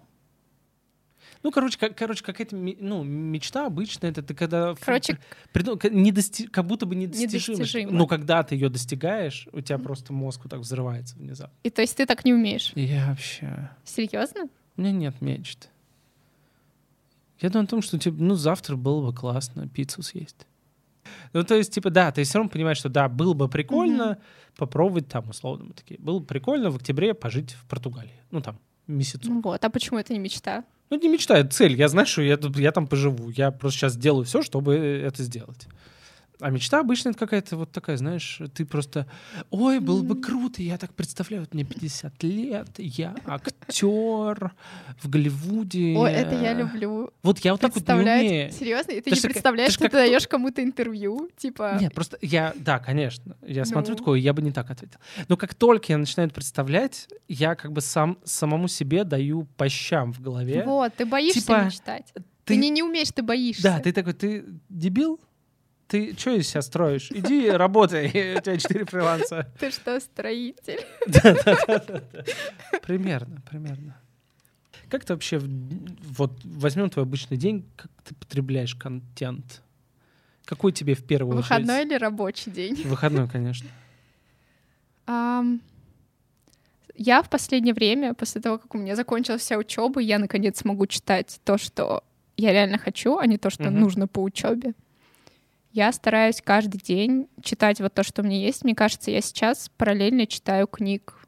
[1.45, 4.75] Ну, короче, как, короче, какая-то ну, мечта обычная, это ты когда...
[4.81, 5.19] Короче,
[5.53, 7.59] Приду- к- недости- как будто бы недостижимо.
[7.59, 7.93] Недостижимо.
[7.93, 11.55] Но когда ты ее достигаешь, у тебя просто мозг вот так взрывается внезапно.
[11.63, 12.73] и то есть ты так не умеешь?
[12.75, 13.71] Я вообще...
[13.85, 14.49] Серьезно?
[14.77, 15.69] У меня нет мечт.
[17.41, 20.47] Я думаю о том, что типа, ну, завтра было бы классно пиццу съесть.
[21.35, 24.17] Ну, то есть, типа, да, ты все равно понимаешь, что да, было бы прикольно
[24.57, 26.01] попробовать там, условно, мы такие.
[26.01, 28.15] Было бы прикольно в октябре пожить в Португалии.
[28.31, 29.29] Ну, там, месяцок.
[29.31, 30.65] Ну Вот, а почему это не мечта?
[30.91, 31.77] Ну, не мечта, это цель.
[31.77, 33.31] Я знаю, что я, я там поживу.
[33.31, 35.67] Я просто сейчас сделаю все, чтобы это сделать.
[36.41, 39.07] А мечта обычно это какая-то вот такая, знаешь, ты просто,
[39.51, 44.53] ой, было бы круто, я так представляю, вот мне 50 лет, я актер
[45.01, 45.95] в Голливуде.
[45.97, 47.11] Ой, это я люблю.
[47.23, 48.51] Вот я вот так вот не умею.
[48.53, 48.91] Серьезно?
[48.93, 51.31] И ты Это не представляешь, что как ты даешь кому-то интервью?
[51.37, 53.99] Типа, Нет, просто я, да, конечно, я смотрю Ну.
[53.99, 54.99] такое, я бы не так ответил.
[55.29, 59.69] Но как только я начинаю это представлять, я как бы сам самому себе даю по
[59.69, 60.65] щам в голове.
[60.65, 62.13] вот, ты боишься Типа, мечтать.
[62.45, 63.63] Ты, не, не умеешь, ты боишься.
[63.63, 65.21] Да, ты такой, ты дебил?
[65.95, 67.13] Ты что из себя строишь?
[67.13, 69.49] Иди работай, у тебя четыре фриланса.
[69.61, 70.81] Ты что, строитель?
[72.83, 73.97] Примерно, примерно.
[74.91, 79.63] Как ты вообще, вот возьмем твой обычный день, как ты потребляешь контент?
[80.45, 81.93] Какой тебе в первую Выходной очередь?
[81.93, 82.75] или рабочий день?
[82.85, 83.69] Выходной, конечно.
[85.07, 85.61] Ам,
[86.97, 90.87] Я в последнее время, после того, как у меня закончилась вся учеба, я наконец смогу
[90.87, 92.03] читать то, что
[92.37, 93.81] я реально хочу, а не то, что Мгм.
[93.81, 94.75] нужно по учебе.
[95.75, 98.63] Я стараюсь каждый день читать вот то, что у меня есть.
[98.63, 101.27] Мне кажется, я сейчас параллельно читаю книг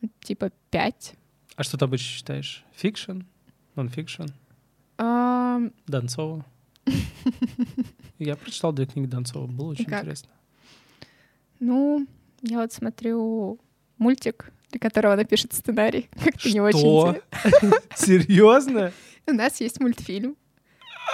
[0.00, 1.14] ну, типа пять.
[1.54, 2.64] А что ты обычно читаешь?
[2.74, 3.20] Fiction?
[3.76, 4.26] Нон-фикшн?
[4.98, 6.44] Ам, Донцова?
[8.18, 10.00] Я прочитал две книги Донцова, было очень как?
[10.00, 10.30] интересно.
[11.60, 12.08] Ну,
[12.40, 13.60] я вот смотрю
[13.96, 16.10] мультик, для которого она пишет сценарий.
[16.24, 17.14] Как-то не очень.
[17.14, 18.92] те- Серьезно?
[19.28, 20.36] У нас есть мультфильм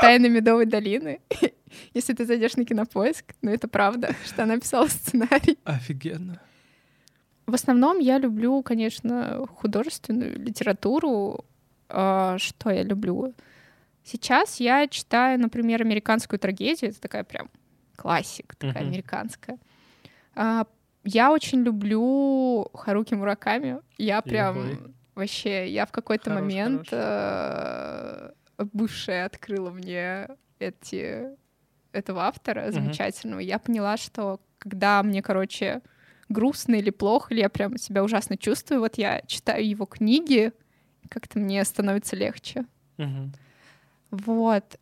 [0.00, 1.20] «Тайны Медовой долины».
[1.94, 5.58] Если ты зайдешь на кинопоиск, ну это правда, что она писала сценарий.
[5.64, 6.40] Офигенно.
[7.46, 11.44] В основном я люблю, конечно, художественную литературу.
[11.88, 13.34] А, Что я люблю?
[14.04, 16.90] Сейчас я читаю, например, американскую трагедию.
[16.90, 17.48] Это такая прям
[17.96, 18.92] классика, такая Мгм.
[18.92, 19.58] американская.
[20.34, 20.66] А,
[21.04, 23.80] Я очень люблю Харуки Мураками.
[23.96, 24.78] Я прям Ой.
[25.14, 28.32] вообще, я в какой-то момент хорош.
[28.58, 30.28] Бывшая открыла мне
[30.58, 31.28] эти
[31.92, 33.40] этого автора замечательного.
[33.40, 35.82] Я поняла, что когда мне, короче,
[36.28, 40.52] грустно или плохо, или я прям себя ужасно чувствую, вот я читаю его книги,
[41.08, 42.66] как-то мне становится легче.
[42.98, 43.32] Мгм.
[44.10, 44.78] Вот.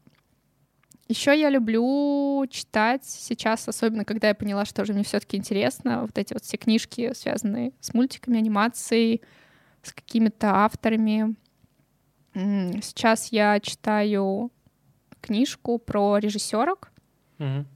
[1.09, 6.19] Еще я люблю читать сейчас, особенно когда я поняла, что же мне все-таки интересно, вот
[6.19, 9.23] эти вот все книжки, связанные с мультиками, анимацией,
[9.83, 11.37] с какими-то авторами.
[12.37, 14.51] Сейчас я читаю
[15.23, 16.93] книжку про режиссерок.
[17.39, 17.67] Мгм.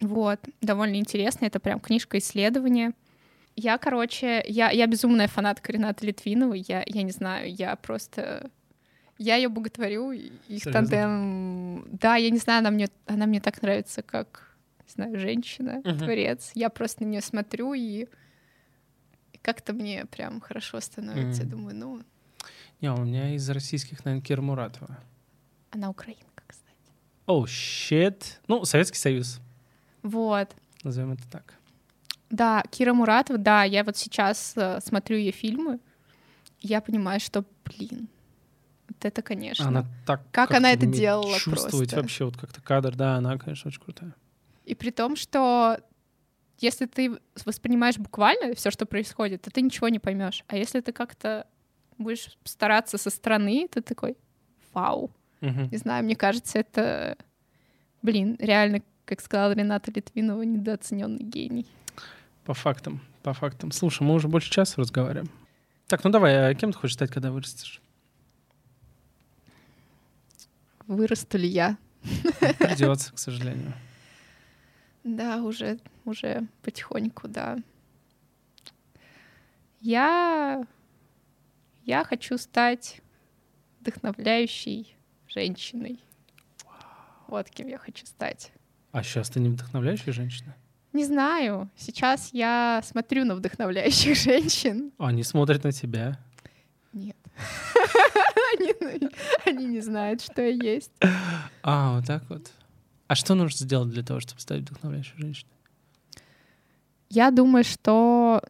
[0.00, 1.44] Вот, довольно интересно.
[1.44, 2.92] Это прям книжка исследования.
[3.54, 6.64] Я, короче, я, я безумная фанатка Ренаты Литвиновой.
[6.66, 8.50] Я, я не знаю, я просто...
[9.18, 10.72] Я ее боготворю, их Серьезно?
[10.72, 11.84] тандем...
[11.92, 15.98] Да, я не знаю, она мне, она мне так нравится, как, не знаю, женщина, Мгм.
[15.98, 16.50] творец.
[16.54, 18.08] Я просто на нее смотрю, и,
[19.42, 21.42] как-то мне прям хорошо становится.
[21.42, 21.56] Я Мгм.
[21.56, 22.02] думаю, ну,
[22.84, 24.98] Не, у меня из российских, наверное, Кира Муратова.
[25.70, 26.92] она украинка, кстати.
[27.24, 28.42] Оу, щет.
[28.46, 29.40] Ну, Советский Союз,
[30.02, 30.54] Вот.
[30.82, 31.54] назовем это так.
[32.28, 35.78] Да, Кира Муратова, да, я вот сейчас э, смотрю ее фильмы,
[36.60, 38.08] я понимаю, что, блин,
[38.90, 39.66] вот это, конечно.
[39.66, 41.96] Она так Как она это делала Чувствовать просто.
[41.96, 44.14] вообще вот как-то кадр, да, она, конечно, очень крутая.
[44.66, 45.78] И при том, что
[46.58, 50.44] если ты воспринимаешь буквально все, что происходит, то ты ничего не поймешь.
[50.48, 51.46] А если ты как-то
[51.98, 54.16] будешь стараться со стороны, ты такой,
[54.72, 55.10] вау.
[55.40, 55.68] Мгм.
[55.70, 57.16] Не знаю, мне кажется, это,
[58.02, 61.66] блин, реально, как сказала Рената Литвинова, недооцененный гений.
[62.44, 63.72] По фактам, по фактам.
[63.72, 65.30] Слушай, мы уже больше часа разговариваем.
[65.86, 67.80] Так, ну давай, а кем ты хочешь стать, когда вырастешь?
[70.86, 71.76] Вырасту ли я?
[72.58, 73.72] Придется, к сожалению.
[75.04, 77.58] Да, уже, уже потихоньку, да.
[79.82, 80.66] Я,
[81.84, 83.00] я хочу стать
[83.80, 84.96] вдохновляющей
[85.28, 86.00] женщиной.
[87.28, 88.52] Вот кем я хочу стать.
[88.92, 90.54] А сейчас ты не вдохновляющая женщина?
[90.92, 94.92] Не знаю, сейчас я смотрю на вдохновляющих женщин.
[94.98, 96.18] Они смотрят на тебя.
[96.92, 97.16] Нет.
[99.44, 100.92] Они не знают, что я есть.
[101.62, 102.50] А, вот так вот.
[103.08, 105.50] А что нужно сделать для того, чтобы стать вдохновляющей женщиной?
[107.10, 108.42] Я думаю, что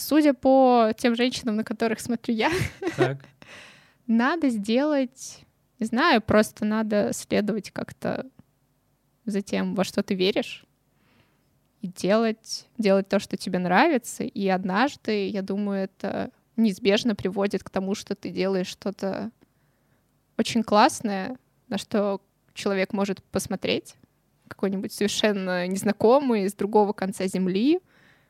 [0.00, 2.50] судя по тем женщинам, на которых смотрю я,
[4.06, 5.40] надо сделать,
[5.78, 8.26] не знаю, просто надо следовать как-то
[9.24, 10.64] за тем, во что ты веришь,
[11.80, 14.24] и делать, делать то, что тебе нравится.
[14.24, 19.30] И однажды, я думаю, это неизбежно приводит к тому, что ты делаешь что-то
[20.36, 21.38] очень классное,
[21.68, 22.20] на что
[22.54, 23.94] человек может посмотреть,
[24.48, 27.80] какой-нибудь совершенно незнакомый с другого конца земли,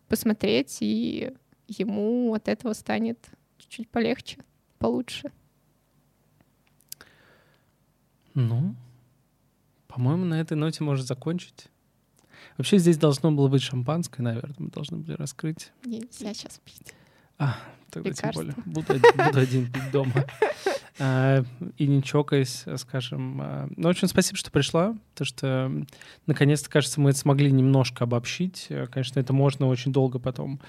[0.09, 1.33] посмотреть, и
[1.79, 3.19] ему от этого станет
[3.59, 4.39] чуть-чуть полегче,
[4.79, 5.31] получше.
[8.35, 8.75] Ну,
[9.89, 11.67] по-моему, на этой ноте можно закончить.
[12.57, 15.73] Вообще здесь должно было быть шампанское, наверное, мы должны были раскрыть.
[15.85, 16.95] Нельзя сейчас пить.
[17.39, 17.57] А,
[17.91, 18.43] тогда тем Лекарство.
[18.43, 18.55] более.
[18.67, 20.13] Буду, один- буду один пить дома.
[20.99, 21.43] А,
[21.79, 23.41] И не чокаясь, скажем.
[23.41, 25.73] а, Ну, в общем, спасибо, что пришла, потому что,
[26.27, 28.67] наконец-то, кажется, мы это смогли немножко обобщить.
[28.69, 30.61] Э, Конечно, это можно очень долго потом.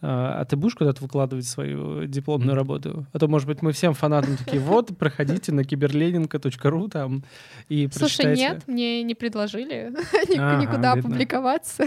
[0.00, 3.06] А а ты будешь куда-то выкладывать свою дипломную работу?
[3.12, 7.24] А то, может быть, мы всем фанатам такие, вот, проходите на киберленинка.ру там
[7.68, 9.92] и Слушай, нет, мне не предложили
[10.28, 11.86] никуда опубликоваться,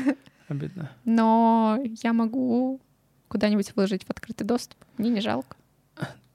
[0.50, 0.92] Обидно.
[1.06, 2.82] но я могу
[3.30, 4.78] куда-нибудь выложить в открытый доступ.
[4.98, 5.56] Мне не жалко.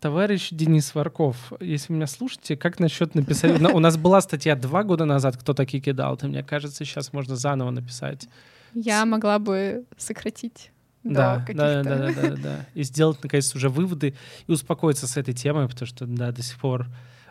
[0.01, 3.59] Товарищ Денис Варков, если вы меня слушаете, как насчет написать...
[3.61, 6.17] Ну, У нас была статья два года назад, кто такие кидал.
[6.17, 8.29] Ты, мне кажется, сейчас можно заново написать.
[8.75, 10.71] Я могла бы сократить
[11.07, 11.83] Да, да, каких-то...
[11.85, 12.67] да, да, да, да.
[12.75, 14.15] И сделать, наконец, уже выводы
[14.47, 16.87] и успокоиться с этой темой, потому что, да, до сих пор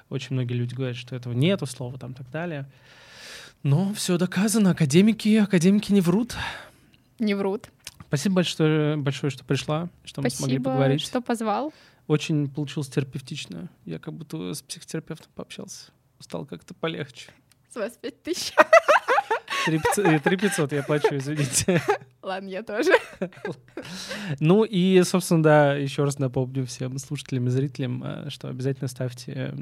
[0.10, 2.66] очень многие люди говорят, что этого нету слова там и так далее.
[3.64, 4.72] Но все доказано.
[4.72, 6.36] Академики, академики не врут.
[7.20, 7.70] Не врут.
[8.08, 11.02] Спасибо большое, большое что пришла, что мы смогли Спасибо, поговорить.
[11.02, 11.74] что позвал.
[12.08, 13.70] Очень получилось терапевтично.
[13.84, 15.92] Я как будто с психотерапевтом пообщался.
[16.20, 17.32] Стало как-то полегче.
[17.72, 18.54] С вас пять тысяч.
[19.66, 21.82] Три пятьсот- э, три пятьсот я плачу, извините.
[22.22, 22.92] Ладно, я тоже.
[24.40, 29.54] Ну и, собственно, да, еще раз напомню всем слушателям и зрителям, э, что обязательно ставьте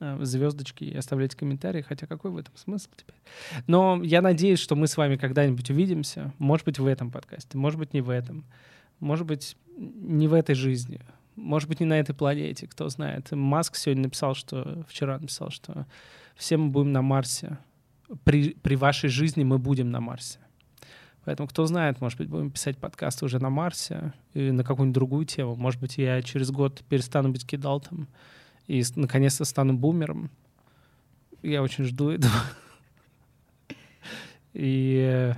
[0.00, 3.16] э, звездочки и оставляйте комментарии, хотя какой в этом смысл теперь?
[3.66, 7.78] Но я надеюсь, что мы с вами когда-нибудь увидимся, может быть, в этом подкасте, может
[7.78, 8.44] быть, не в этом,
[9.00, 11.00] может быть, не в этой жизни,
[11.36, 13.30] может быть, не на этой планете, кто знает.
[13.32, 15.86] Маск сегодня написал, что, вчера написал, что
[16.36, 17.58] все мы будем на Марсе.
[18.24, 20.38] При, при вашей жизни мы будем на Марсе.
[21.24, 25.26] Поэтому, кто знает, может быть, будем писать подкасты уже на Марсе и на какую-нибудь другую
[25.26, 25.56] тему.
[25.56, 28.08] Может быть, я через год перестану быть кидалтом
[28.66, 30.30] и наконец-то стану бумером.
[31.42, 32.32] Я очень жду этого.
[34.54, 35.32] И,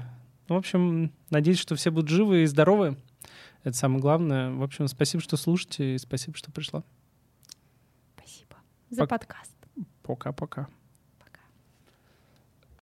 [0.48, 2.96] ну, в общем, надеюсь, что все будут живы и здоровы.
[3.64, 4.50] Это самое главное.
[4.50, 6.82] В общем, спасибо, что слушаете, и спасибо, что пришла.
[8.16, 8.56] Спасибо
[8.88, 9.54] за Пок- подкаст.
[10.02, 10.68] Пока-пока.